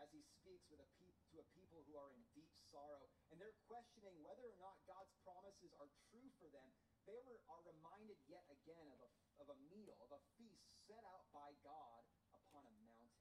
as 0.00 0.08
he 0.10 0.24
speaks 0.42 0.64
with 0.72 0.80
a 0.80 0.90
pe- 0.96 1.20
to 1.30 1.44
a 1.44 1.46
people 1.54 1.84
who 1.84 1.94
are 1.94 2.10
in 2.10 2.24
deep 2.32 2.50
sorrow, 2.72 3.06
and 3.30 3.36
they're 3.38 3.56
questioning 3.68 4.16
whether 4.24 4.42
or 4.48 4.56
not 4.58 4.80
God's 4.88 5.12
promises 5.22 5.70
are 5.76 5.92
true 6.10 6.28
for 6.40 6.48
them, 6.50 6.72
they 7.04 7.20
were, 7.28 7.38
are 7.52 7.62
reminded 7.68 8.16
yet 8.26 8.44
again 8.48 8.88
of 8.90 8.98
a, 9.00 9.08
of 9.44 9.46
a 9.52 9.58
meal, 9.70 9.94
of 10.00 10.10
a 10.10 10.20
feast 10.34 10.66
set 10.88 11.04
out 11.06 11.28
by 11.30 11.54
God 11.62 12.02
upon 12.34 12.66
a 12.66 12.74
mountain. 12.82 13.14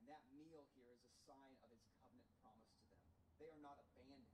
And 0.00 0.08
that 0.08 0.24
meal 0.32 0.66
here 0.74 0.90
is 0.90 1.04
a 1.04 1.14
sign 1.28 1.54
of 1.62 1.68
his 1.70 1.84
covenant 2.00 2.32
promise 2.40 2.74
to 2.90 2.98
them. 3.04 3.29
They 3.40 3.48
are 3.48 3.64
not 3.64 3.80
abandoned, 3.80 4.28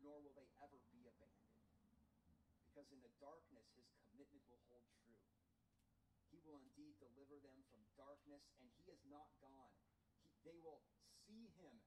nor 0.00 0.16
will 0.16 0.32
they 0.32 0.48
ever 0.64 0.80
be 0.88 1.04
abandoned. 1.04 1.60
Because 2.64 2.88
in 2.88 3.04
the 3.04 3.12
darkness, 3.20 3.68
his 3.76 3.84
commitment 4.00 4.40
will 4.48 4.64
hold 4.64 4.88
true. 5.04 5.20
He 6.32 6.40
will 6.40 6.56
indeed 6.56 6.96
deliver 7.04 7.36
them 7.44 7.60
from 7.68 7.84
darkness, 8.00 8.48
and 8.56 8.72
he 8.80 8.88
is 8.88 9.04
not 9.12 9.28
gone. 9.44 9.76
He, 10.24 10.32
they 10.40 10.56
will 10.64 10.80
see 11.28 11.52
him, 11.60 11.84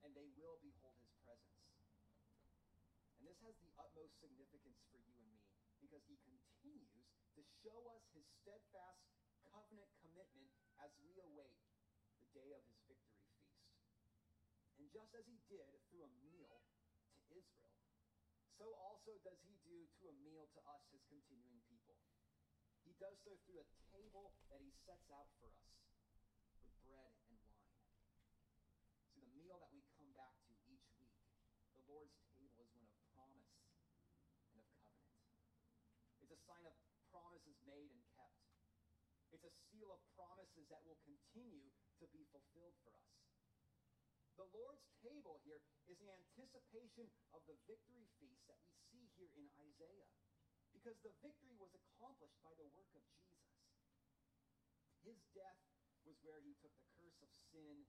and 0.00 0.16
they 0.16 0.32
will 0.40 0.56
behold 0.64 0.96
his 1.04 1.12
presence. 1.20 1.60
And 3.20 3.28
this 3.28 3.36
has 3.44 3.60
the 3.60 3.68
utmost 3.76 4.16
significance 4.16 4.80
for 4.88 4.96
you 4.96 5.12
and 5.12 5.28
me, 5.28 5.44
because 5.84 6.08
he 6.08 6.16
continues 6.24 7.04
to 7.36 7.44
show 7.60 7.76
us 7.92 8.00
his 8.16 8.24
steadfast 8.40 9.04
covenant 9.52 9.92
commitment 10.00 10.48
as 10.80 10.88
we 11.04 11.20
await 11.20 11.60
the 12.16 12.28
day 12.32 12.56
of 12.56 12.64
his 12.64 12.80
just 14.96 15.12
as 15.12 15.28
he 15.28 15.36
did 15.52 15.76
through 15.92 16.08
a 16.08 16.12
meal 16.24 16.64
to 17.12 17.20
Israel, 17.28 17.76
so 18.56 18.64
also 18.80 19.12
does 19.20 19.36
he 19.44 19.52
do 19.60 19.84
to 20.00 20.08
a 20.08 20.14
meal 20.24 20.48
to 20.56 20.60
us, 20.72 20.80
his 20.88 21.04
continuing 21.04 21.60
people. 21.68 22.00
He 22.80 22.96
does 22.96 23.20
so 23.20 23.36
through 23.44 23.60
a 23.60 23.68
table 23.92 24.32
that 24.48 24.64
he 24.64 24.72
sets 24.88 25.04
out 25.12 25.28
for 25.36 25.52
us 25.52 25.68
with 26.64 26.72
bread 26.88 27.12
and 27.28 27.44
wine. 27.44 27.76
So 29.12 29.20
the 29.20 29.28
meal 29.36 29.60
that 29.60 29.68
we 29.68 29.84
come 30.00 30.08
back 30.16 30.32
to 30.48 30.56
each 30.64 30.88
week, 30.96 31.20
the 31.76 31.84
Lord's 31.92 32.16
table 32.32 32.64
is 32.64 32.72
one 32.72 32.88
of 32.88 32.96
promise 33.12 33.52
and 33.52 33.68
of 33.68 33.76
covenant. 34.48 34.80
It's 36.24 36.32
a 36.32 36.40
sign 36.48 36.64
of 36.64 36.72
promises 37.12 37.60
made 37.68 37.92
and 37.92 38.00
kept. 38.16 38.40
It's 39.28 39.44
a 39.44 39.52
seal 39.68 39.92
of 39.92 40.00
promises 40.16 40.64
that 40.72 40.80
will 40.88 40.96
continue 41.04 41.68
to 42.00 42.08
be 42.08 42.24
fulfilled 42.32 42.80
for 42.80 42.96
us. 42.96 43.12
The 44.36 44.44
Lord's 44.52 44.84
table 45.00 45.40
here 45.48 45.64
is 45.88 45.96
the 45.96 46.12
anticipation 46.12 47.08
of 47.32 47.40
the 47.48 47.56
victory 47.64 48.04
feast 48.20 48.44
that 48.52 48.60
we 48.68 48.76
see 48.92 49.08
here 49.16 49.32
in 49.32 49.48
Isaiah. 49.64 50.12
Because 50.76 51.00
the 51.00 51.16
victory 51.24 51.56
was 51.56 51.72
accomplished 51.72 52.36
by 52.44 52.52
the 52.60 52.68
work 52.76 52.92
of 52.92 53.00
Jesus. 53.16 53.48
His 55.08 55.16
death 55.32 55.56
was 56.04 56.20
where 56.20 56.44
he 56.44 56.52
took 56.60 56.76
the 56.76 56.92
curse 57.00 57.16
of 57.24 57.32
sin, 57.48 57.88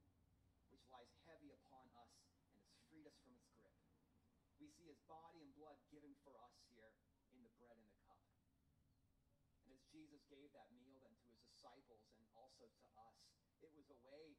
which 0.72 0.88
lies 0.88 1.12
heavy 1.28 1.52
upon 1.52 1.92
us, 2.00 2.16
and 2.56 2.64
has 2.64 2.80
freed 2.88 3.04
us 3.12 3.20
from 3.20 3.36
its 3.36 3.52
grip. 3.60 3.76
We 4.64 4.72
see 4.72 4.88
his 4.88 5.04
body 5.04 5.44
and 5.44 5.52
blood 5.52 5.76
given 5.92 6.16
for 6.24 6.32
us 6.40 6.56
here 6.72 6.96
in 7.36 7.44
the 7.44 7.52
bread 7.60 7.76
and 7.76 7.92
the 7.92 8.00
cup. 8.08 8.24
And 9.68 9.76
as 9.76 9.84
Jesus 9.92 10.24
gave 10.32 10.48
that 10.56 10.72
meal 10.80 10.96
then 11.04 11.12
to 11.12 11.28
his 11.28 11.44
disciples 11.44 12.08
and 12.16 12.24
also 12.40 12.72
to 12.72 12.88
us, 13.04 13.20
it 13.60 13.76
was 13.76 13.92
a 13.92 14.00
way 14.08 14.32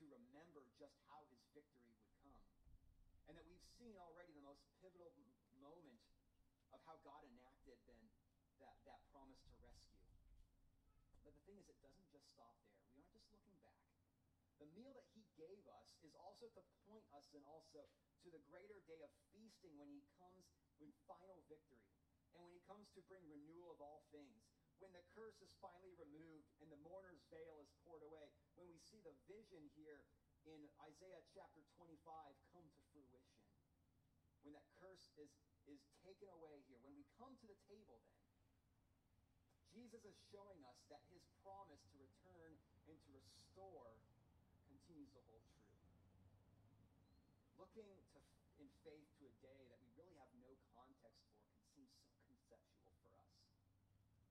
to 0.00 0.08
remember 0.08 0.64
just 0.80 0.96
how 1.12 1.20
his 1.28 1.44
victory 1.52 1.92
would 1.92 2.08
come. 2.24 2.32
And 3.28 3.36
that 3.36 3.44
we've 3.44 3.68
seen 3.76 3.92
already 4.00 4.32
the 4.32 4.40
most 4.40 4.64
pivotal 4.80 5.12
moment 5.60 6.00
of 6.72 6.80
how 6.88 6.96
God 7.04 7.20
enacted 7.28 7.76
then 7.84 8.00
that, 8.64 8.80
that 8.88 9.04
promise 9.12 9.44
to 9.52 9.54
rescue. 9.60 10.08
But 11.20 11.36
the 11.36 11.44
thing 11.44 11.60
is, 11.60 11.68
it 11.68 11.76
doesn't 11.84 12.08
just 12.08 12.32
stop 12.32 12.56
there. 12.64 12.80
We 12.96 13.04
aren't 13.04 13.12
just 13.12 13.28
looking 13.28 13.60
back. 13.60 13.84
The 14.56 14.72
meal 14.72 14.96
that 14.96 15.04
he 15.12 15.28
gave 15.36 15.60
us 15.68 15.92
is 16.00 16.16
also 16.16 16.48
to 16.48 16.62
point 16.88 17.04
us 17.12 17.28
and 17.36 17.44
also 17.44 17.84
to 18.24 18.28
the 18.32 18.40
greater 18.48 18.80
day 18.88 19.04
of 19.04 19.12
feasting 19.36 19.76
when 19.76 19.92
he 19.92 20.00
comes 20.16 20.48
in 20.80 20.88
final 21.04 21.44
victory 21.44 21.84
and 22.32 22.40
when 22.40 22.56
he 22.56 22.64
comes 22.64 22.88
to 22.96 23.04
bring 23.04 23.20
renewal 23.28 23.76
of 23.76 23.84
all 23.84 24.08
things 24.08 24.48
when 24.80 24.96
the 24.96 25.04
curse 25.12 25.36
is 25.44 25.52
finally 25.60 25.92
removed 26.00 26.48
and 26.64 26.72
the 26.72 26.80
mourner's 26.80 27.20
veil 27.28 27.60
is 27.60 27.68
poured 27.84 28.00
away, 28.00 28.29
when 28.60 28.68
we 28.68 28.84
see 28.84 29.00
the 29.00 29.16
vision 29.24 29.64
here 29.72 30.04
in 30.44 30.60
Isaiah 30.84 31.24
chapter 31.32 31.64
25 31.80 31.96
come 32.52 32.68
to 32.68 32.80
fruition, 32.92 33.24
when 34.44 34.52
that 34.52 34.68
curse 34.76 35.08
is, 35.16 35.32
is 35.64 35.80
taken 36.04 36.28
away 36.28 36.60
here, 36.68 36.76
when 36.84 36.92
we 36.92 37.08
come 37.16 37.32
to 37.40 37.48
the 37.48 37.56
table 37.64 38.04
then, 38.04 38.20
Jesus 39.72 40.04
is 40.04 40.12
showing 40.28 40.60
us 40.68 40.76
that 40.92 41.00
his 41.08 41.24
promise 41.40 41.80
to 41.88 41.96
return 42.04 42.52
and 42.84 43.00
to 43.00 43.10
restore 43.16 43.96
continues 44.68 45.08
to 45.16 45.24
hold 45.24 45.40
true. 45.56 45.80
Looking 47.56 47.88
to, 48.12 48.20
in 48.60 48.68
faith 48.84 49.08
to 49.24 49.24
a 49.24 49.34
day 49.40 49.60
that 49.72 49.80
we 49.80 49.88
really 49.96 50.20
have 50.20 50.28
no 50.36 50.52
context 50.76 51.24
for 51.32 51.48
can 51.48 51.64
seem 51.72 51.88
so 51.96 52.12
conceptual 52.28 52.92
for 53.08 53.08
us 53.24 53.32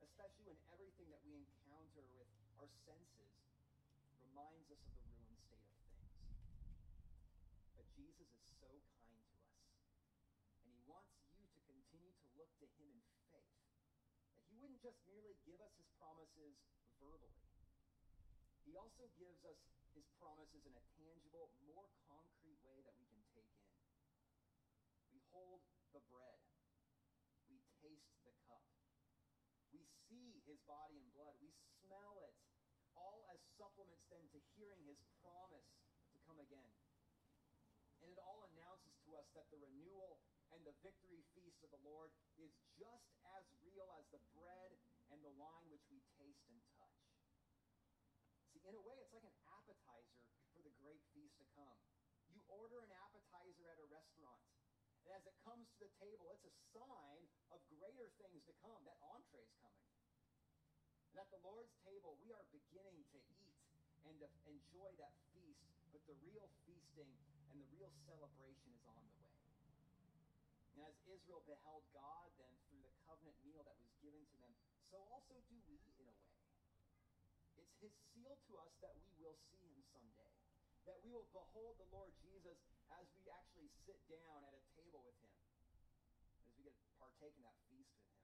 especially 0.06 0.54
when 0.54 0.60
everything 0.70 1.10
that 1.10 1.24
we 1.26 1.34
encounter 1.34 2.04
with 2.14 2.30
our 2.60 2.68
senses 2.86 3.39
reminds 4.40 4.72
us 4.72 4.80
of 4.88 4.96
the 4.96 5.04
ruined 5.20 5.36
state 5.44 5.68
of 5.68 5.84
things. 5.84 6.16
But 7.76 7.92
Jesus 7.92 8.32
is 8.32 8.48
so 8.56 8.72
kind 8.72 9.20
to 9.36 9.44
us, 9.44 9.68
and 10.64 10.72
he 10.72 10.80
wants 10.88 11.12
you 11.36 11.44
to 11.52 11.60
continue 11.68 12.16
to 12.24 12.28
look 12.40 12.48
to 12.64 12.68
him 12.80 13.04
in 13.04 13.20
faith. 13.36 13.60
That 14.40 14.48
he 14.48 14.56
wouldn't 14.64 14.80
just 14.80 15.04
merely 15.12 15.36
give 15.44 15.60
us 15.60 15.76
his 15.76 15.92
promises 16.00 16.56
verbally. 17.04 17.52
He 18.64 18.80
also 18.80 19.12
gives 19.20 19.44
us 19.44 19.60
his 19.92 20.08
promises 20.24 20.64
in 20.64 20.72
a 20.72 20.84
tangible, 20.96 21.52
more 21.68 21.92
concrete 22.08 22.64
way 22.64 22.80
that 22.88 22.96
we 22.96 23.12
can 23.12 23.20
take 23.36 23.52
in. 23.60 23.76
We 25.12 25.20
hold 25.36 25.68
the 25.92 26.00
bread. 26.08 26.40
We 27.52 27.60
taste 27.84 28.16
the 28.24 28.32
cup 28.48 28.64
we 29.76 29.84
see 30.08 30.40
his 30.48 30.64
body 30.64 30.96
and 30.98 31.12
blood. 31.14 31.36
We 31.44 31.52
smell 31.84 32.18
it, 32.24 32.34
supplements 33.60 34.08
then 34.08 34.24
to 34.32 34.40
hearing 34.56 34.80
his 34.88 35.04
promise 35.20 35.68
to 36.16 36.18
come 36.24 36.40
again. 36.40 36.72
And 38.00 38.08
it 38.16 38.20
all 38.24 38.48
announces 38.56 38.96
to 39.04 39.20
us 39.20 39.28
that 39.36 39.52
the 39.52 39.60
renewal 39.60 40.24
and 40.56 40.64
the 40.64 40.74
victory 40.80 41.20
feast 41.36 41.60
of 41.68 41.70
the 41.76 41.84
Lord 41.84 42.16
is 42.40 42.56
just 42.80 43.12
as 43.36 43.44
real 43.60 43.92
as 44.00 44.08
the 44.16 44.24
bread 44.32 44.72
and 45.12 45.20
the 45.20 45.36
wine 45.36 45.68
which 45.68 45.84
we 45.92 46.00
taste 46.16 46.48
and 46.48 46.58
touch. 46.80 47.04
See, 48.56 48.64
in 48.64 48.74
a 48.74 48.84
way, 48.88 48.96
it's 49.04 49.12
like 49.12 49.28
an 49.28 49.40
appetizer 49.52 50.24
for 50.56 50.64
the 50.64 50.74
great 50.80 51.04
feast 51.12 51.36
to 51.44 51.48
come. 51.54 51.80
You 52.32 52.40
order 52.48 52.80
an 52.80 52.96
appetizer 52.96 53.68
at 53.68 53.84
a 53.84 53.88
restaurant. 53.92 54.42
And 55.04 55.12
as 55.16 55.24
it 55.28 55.36
comes 55.44 55.68
to 55.76 55.78
the 55.84 55.92
table, 56.00 56.32
it's 56.32 56.48
a 56.48 56.56
sign 56.72 57.24
of 57.52 57.60
greater 57.68 58.08
things 58.24 58.42
to 58.48 58.54
come. 58.64 58.80
That 58.88 59.00
entree 59.12 59.44
is 59.44 59.54
coming. 59.60 59.90
And 61.14 61.18
at 61.24 61.30
the 61.34 61.42
Lord's 61.42 61.74
table, 61.82 62.18
we 62.22 62.30
are 62.34 62.46
beginning 62.54 63.02
to 63.16 63.18
eat 63.18 63.39
and 64.08 64.16
to 64.20 64.28
enjoy 64.48 64.90
that 65.00 65.16
feast, 65.34 65.64
but 65.92 66.02
the 66.08 66.16
real 66.24 66.48
feasting 66.64 67.12
and 67.52 67.58
the 67.60 67.70
real 67.76 67.92
celebration 68.06 68.70
is 68.76 68.84
on 68.88 69.02
the 69.04 69.16
way. 69.20 69.36
And 70.76 70.88
as 70.88 70.96
Israel 71.10 71.44
beheld 71.44 71.84
God 71.92 72.30
then 72.40 72.54
through 72.70 72.84
the 72.86 72.94
covenant 73.04 73.36
meal 73.44 73.64
that 73.66 73.76
was 73.80 73.92
given 74.00 74.24
to 74.24 74.38
them, 74.40 74.54
so 74.90 74.98
also 75.12 75.36
do 75.52 75.58
we 75.68 75.76
in 76.00 76.08
a 76.08 76.16
way. 76.16 76.36
It's 77.60 77.76
his 77.84 77.94
seal 78.16 78.36
to 78.48 78.52
us 78.64 78.72
that 78.80 78.96
we 78.96 79.12
will 79.20 79.38
see 79.52 79.62
him 79.68 79.82
someday, 79.92 80.32
that 80.88 80.98
we 81.04 81.12
will 81.12 81.28
behold 81.36 81.76
the 81.78 81.90
Lord 81.92 82.16
Jesus 82.24 82.58
as 82.96 83.06
we 83.14 83.28
actually 83.30 83.70
sit 83.86 84.00
down 84.10 84.42
at 84.48 84.54
a 84.56 84.64
table 84.80 85.04
with 85.04 85.20
him, 85.22 85.36
as 86.48 86.52
we 86.58 86.64
get 86.64 86.76
partake 86.98 87.36
in 87.36 87.44
that 87.44 87.60
feast 87.68 87.92
with 87.94 88.10
him. 88.10 88.24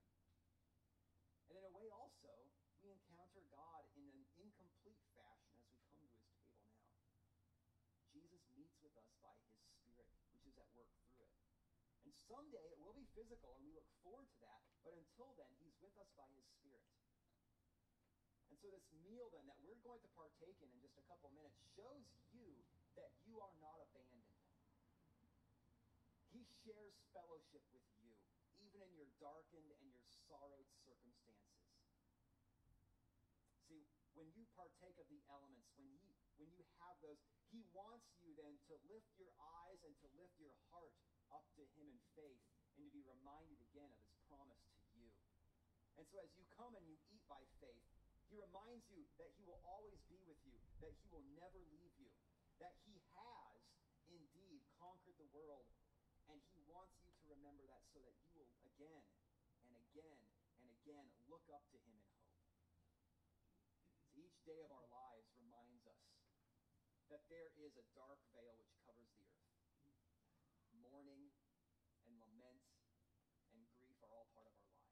And 1.52 1.60
in 1.60 1.64
a 1.68 1.74
way, 1.76 1.88
also, 1.94 2.34
we 2.82 2.94
encounter 2.94 3.42
God 3.50 3.82
in 3.98 4.06
an 4.10 4.26
incomplete 4.38 5.02
fashion 5.18 5.58
as 5.74 5.82
we 5.90 6.06
come 6.22 6.38
to 6.38 6.62
his 6.62 6.62
table 6.62 6.62
now. 6.62 7.02
Jesus 8.14 8.42
meets 8.58 8.78
with 8.82 8.94
us 8.98 9.10
by 9.22 9.34
his 9.42 9.58
Spirit, 9.74 10.10
which 10.34 10.46
is 10.46 10.58
at 10.58 10.70
work 10.78 10.90
through 11.02 11.26
it. 11.26 11.34
And 12.05 12.05
someday 12.28 12.64
it 12.72 12.80
will 12.80 12.96
be 12.96 13.08
physical, 13.12 13.56
and 13.56 13.64
we 13.64 13.72
look 13.76 13.88
forward 14.04 14.28
to 14.32 14.40
that. 14.44 14.62
But 14.84 14.94
until 14.96 15.34
then, 15.36 15.52
he's 15.60 15.76
with 15.82 15.96
us 15.98 16.10
by 16.16 16.28
his 16.32 16.46
Spirit. 16.56 16.86
And 18.50 18.58
so 18.62 18.72
this 18.72 18.88
meal 19.04 19.28
then 19.34 19.46
that 19.52 19.60
we're 19.60 19.82
going 19.84 20.00
to 20.00 20.12
partake 20.16 20.56
in 20.64 20.70
in 20.72 20.80
just 20.80 20.96
a 20.96 21.06
couple 21.10 21.28
minutes 21.36 21.60
shows 21.76 22.06
you 22.32 22.64
that 22.96 23.12
you 23.28 23.42
are 23.44 23.52
not 23.60 23.82
abandoned. 23.84 24.32
He 26.32 26.46
shares 26.64 26.96
fellowship 27.12 27.64
with 27.76 27.84
you, 28.00 28.12
even 28.64 28.80
in 28.80 28.92
your 28.96 29.12
darkened 29.20 29.72
and 29.72 29.84
your 29.88 30.04
sorrowed 30.28 30.68
circumstances. 30.88 31.68
See, 33.68 33.84
when 34.16 34.32
you 34.36 34.48
partake 34.56 34.96
of 35.00 35.08
the 35.12 35.20
elements, 35.28 35.68
when 35.76 35.92
he 35.92 36.16
when 36.36 36.52
you 36.52 36.68
have 36.84 37.00
those, 37.00 37.20
he 37.48 37.64
wants 37.72 38.12
you 38.20 38.36
then 38.36 38.60
to 38.68 38.76
lift 38.92 39.08
your 39.16 39.32
eyes 39.40 39.80
and 39.88 39.96
to 40.04 40.08
lift 40.20 40.36
your 40.36 40.52
heart 40.68 40.92
up 41.34 41.46
to 41.58 41.64
him 41.78 41.88
in 41.90 42.00
faith 42.14 42.42
and 42.78 42.86
to 42.86 42.92
be 42.92 43.02
reminded 43.06 43.58
again 43.72 43.90
of 43.90 44.02
his 44.04 44.18
promise 44.28 44.62
to 44.62 45.00
you. 45.00 45.10
And 45.96 46.04
so 46.12 46.20
as 46.20 46.32
you 46.36 46.44
come 46.54 46.76
and 46.76 46.86
you 46.86 47.00
eat 47.10 47.24
by 47.32 47.42
faith, 47.64 47.88
he 48.28 48.36
reminds 48.42 48.84
you 48.92 49.06
that 49.22 49.32
he 49.38 49.44
will 49.46 49.62
always 49.64 50.02
be 50.12 50.20
with 50.28 50.42
you, 50.44 50.58
that 50.82 50.92
he 51.00 51.08
will 51.14 51.24
never 51.40 51.62
leave 51.72 51.96
you, 51.96 52.12
that 52.60 52.76
he 52.84 53.00
has 53.16 53.60
indeed 54.12 54.62
conquered 54.76 55.16
the 55.18 55.30
world 55.32 55.66
and 56.30 56.42
he 56.52 56.62
wants 56.66 56.98
you 57.06 57.14
to 57.22 57.26
remember 57.30 57.64
that 57.70 57.86
so 57.94 58.02
that 58.02 58.16
you 58.26 58.42
will 58.42 58.50
again 58.66 59.06
and 59.66 59.74
again 59.92 60.20
and 60.62 60.68
again 60.82 61.06
look 61.30 61.46
up 61.54 61.64
to 61.70 61.78
him 61.86 61.96
in 62.02 62.10
hope. 62.18 62.42
So 64.02 64.10
each 64.18 64.38
day 64.46 64.60
of 64.66 64.72
our 64.74 64.88
lives 64.90 65.30
reminds 65.38 65.86
us 65.86 66.02
that 67.14 67.22
there 67.30 67.54
is 67.62 67.78
a 67.78 67.86
dark 67.94 68.18
veil 68.34 68.58
which 68.58 68.74
covers 68.82 69.14
the 69.14 69.30
earth. 69.30 69.54
Mourning 70.82 71.30
and 72.10 72.14
lament 72.18 72.66
and 73.54 73.62
grief 73.78 73.98
are 74.02 74.10
all 74.10 74.28
part 74.34 74.50
of 74.50 74.58
our 74.58 74.74
lives. 74.74 74.86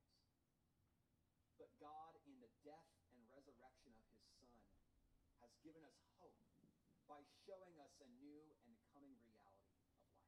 But 1.63 1.79
God, 1.79 2.11
in 2.27 2.35
the 2.43 2.51
death 2.67 2.91
and 3.15 3.23
resurrection 3.31 3.95
of 3.95 4.03
his 4.11 4.19
Son, 4.35 4.51
has 5.39 5.47
given 5.63 5.79
us 5.87 5.95
hope 6.19 6.35
by 7.07 7.23
showing 7.47 7.79
us 7.79 7.95
a 8.03 8.09
new 8.19 8.43
and 8.67 8.75
coming 8.91 9.15
reality. 9.23 9.71
Of 9.79 9.95
life. 9.95 10.27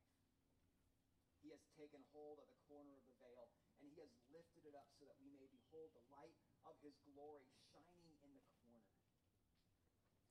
He 1.43 1.51
has 1.51 1.59
taken 1.75 1.99
hold 2.15 2.39
of 2.39 2.47
the 2.47 2.55
corner 2.71 2.95
of 2.95 3.03
the 3.03 3.19
veil, 3.19 3.51
and 3.51 3.67
he 3.83 3.91
has 3.99 4.07
lifted 4.31 4.63
it 4.63 4.79
up 4.79 4.87
so 4.95 5.11
that 5.11 5.19
we 5.19 5.27
may 5.35 5.51
behold 5.51 5.91
the 5.91 6.07
light 6.07 6.39
of 6.63 6.79
his 6.79 6.95
glory 7.03 7.51
shining 7.67 8.15
in 8.23 8.31
the 8.31 8.47
corner. 8.55 8.87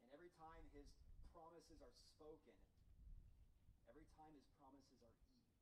And 0.00 0.08
every 0.08 0.32
time 0.40 0.64
his 0.72 0.88
promises 1.36 1.84
are 1.84 1.92
spoken, 2.16 2.56
every 3.92 4.08
time 4.16 4.32
his 4.32 4.48
promises 4.56 5.04
are 5.04 5.12
eaten, 5.20 5.52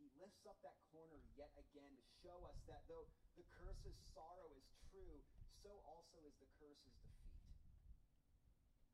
he 0.00 0.08
lifts 0.22 0.46
up 0.46 0.54
that 0.62 0.78
corner 0.94 1.18
yet 1.34 1.50
again 1.58 1.90
to 1.98 2.04
show 2.22 2.46
us 2.46 2.54
that 2.70 2.86
though 2.86 3.10
the 3.34 3.42
curse's 3.58 3.98
sorrow 4.14 4.46
is 4.54 4.70
true, 4.86 5.18
so 5.58 5.82
also 5.82 6.22
is 6.22 6.38
the 6.38 6.46
curse's 6.62 6.94
defeat. 7.02 7.42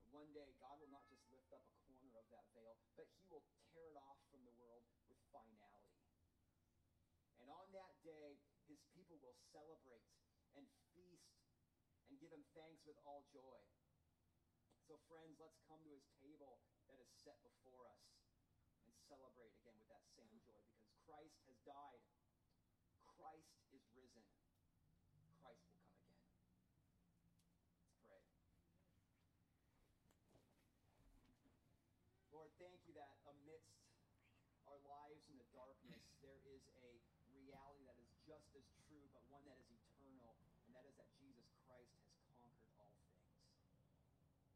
And 0.01 0.09
one 0.09 0.33
day, 0.33 0.57
God 0.57 0.81
will 0.81 0.89
not 0.89 1.05
just 1.13 1.21
lift 1.29 1.53
up 1.53 1.61
a 1.61 1.77
corner 1.85 2.17
of 2.17 2.25
that 2.33 2.49
veil, 2.57 2.81
but 2.97 3.05
he 3.13 3.29
will 3.29 3.45
tear 3.77 3.93
it 3.93 4.01
off 4.09 4.17
from 4.33 4.41
the 4.49 4.57
world 4.57 4.89
with 5.13 5.21
finality. 5.29 6.01
And 7.45 7.53
on 7.53 7.69
that 7.77 7.93
day, 8.01 8.41
his 8.65 8.81
people 8.97 9.21
will 9.21 9.37
celebrate 9.53 10.09
and 10.57 10.65
feast 10.97 11.29
and 12.09 12.17
give 12.17 12.33
him 12.33 12.45
thanks 12.57 12.89
with 12.89 12.97
all 13.05 13.29
joy. 13.29 13.61
So, 14.89 14.97
friends, 15.13 15.37
let's 15.37 15.61
come 15.69 15.85
to 15.85 15.93
his 15.93 16.09
table 16.25 16.65
that 16.89 16.97
is 17.05 17.13
set 17.21 17.37
before 17.45 17.85
us 17.93 18.09
and 18.81 18.97
celebrate 19.05 19.53
again 19.61 19.77
with 19.77 19.93
that 19.93 20.05
same 20.17 20.41
joy 20.41 20.65
because 20.73 20.98
Christ 21.09 21.41
has 21.49 21.57
died, 21.65 22.05
Christ 23.17 23.57
is 23.73 23.81
risen, 23.97 24.29
Christ 25.41 25.65
will 25.73 25.81
come 25.89 26.05
again. 26.05 26.29
Let's 27.81 27.97
pray. 28.05 28.21
Lord, 32.29 32.53
thank 32.61 32.85
you 32.85 32.93
that 33.01 33.17
amidst 33.25 33.89
our 34.69 34.77
lives 34.85 35.25
in 35.33 35.41
the 35.41 35.49
darkness, 35.57 36.05
there 36.21 36.45
is 36.45 36.61
a 36.77 36.93
reality 37.33 37.89
that 37.89 37.97
is 37.97 38.13
just 38.29 38.53
as 38.53 38.69
true, 38.85 39.09
but 39.17 39.25
one 39.33 39.49
that 39.49 39.57
is 39.65 39.73
eternal, 39.73 40.37
and 40.69 40.77
that 40.77 40.85
is 40.85 40.93
that 41.01 41.09
Jesus 41.17 41.49
Christ 41.65 41.97
has 42.05 42.13
conquered 42.37 42.77
all 42.77 42.93
things. 43.01 43.33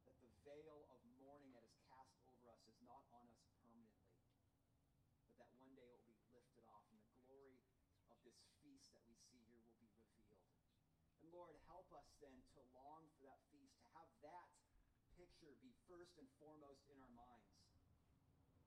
That 0.04 0.20
the 0.20 0.28
veil 0.44 0.84
of 0.92 1.00
mourning 1.16 1.56
that 1.56 1.64
is 1.64 1.80
cast 1.88 2.12
over 2.28 2.52
us 2.52 2.60
is 2.68 2.76
not 2.84 3.08
on 3.16 3.24
us 3.32 3.40
permanently, 3.56 4.20
but 5.24 5.40
that 5.40 5.48
one 5.56 5.72
day 5.72 5.88
it 5.96 6.04
will 6.04 6.20
be 6.20 6.28
lifted 6.36 6.68
off, 6.68 6.84
and 6.92 7.00
the 7.00 7.08
glory 7.24 7.56
of 8.12 8.20
this 8.28 8.36
feast 8.82 8.98
that 8.98 9.06
we 9.06 9.14
see 9.30 9.42
here 9.46 9.62
will 9.62 9.78
be 9.78 9.86
revealed. 10.02 10.50
And 11.22 11.28
Lord, 11.30 11.54
help 11.70 11.86
us 11.94 12.08
then 12.18 12.34
to 12.58 12.60
long 12.74 13.06
for 13.14 13.30
that 13.30 13.38
feast, 13.54 13.78
to 13.78 13.86
have 13.94 14.10
that 14.26 14.48
picture 15.14 15.54
be 15.62 15.70
first 15.86 16.18
and 16.18 16.26
foremost 16.42 16.82
in 16.90 16.98
our 16.98 17.14
minds. 17.14 17.52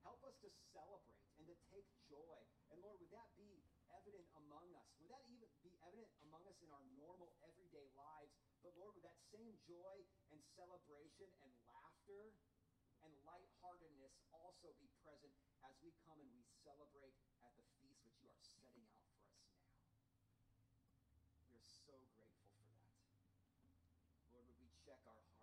Help 0.05 0.21
us 0.23 0.37
to 0.45 0.49
celebrate 0.71 1.25
and 1.41 1.49
to 1.49 1.57
take 1.73 1.89
joy. 2.05 2.39
And 2.69 2.77
Lord, 2.79 3.01
would 3.01 3.09
that 3.11 3.29
be 3.35 3.65
evident 3.89 4.29
among 4.37 4.69
us? 4.77 4.87
Would 5.01 5.09
that 5.09 5.25
even 5.25 5.49
be 5.65 5.73
evident 5.81 6.13
among 6.21 6.45
us 6.45 6.61
in 6.61 6.69
our 6.69 6.85
normal, 6.93 7.33
everyday 7.41 7.89
lives? 7.97 8.31
But 8.61 8.77
Lord, 8.77 8.93
would 8.93 9.05
that 9.05 9.17
same 9.33 9.57
joy 9.65 9.97
and 10.29 10.39
celebration 10.53 11.29
and 11.41 11.51
laughter 11.65 12.37
and 13.01 13.11
lightheartedness 13.25 14.13
also 14.29 14.73
be 14.77 14.89
present 15.01 15.33
as 15.65 15.73
we 15.81 15.89
come 16.05 16.21
and 16.21 16.29
we 16.33 16.45
celebrate 16.61 17.17
check 24.85 24.99
our 25.07 25.13
heart. 25.17 25.34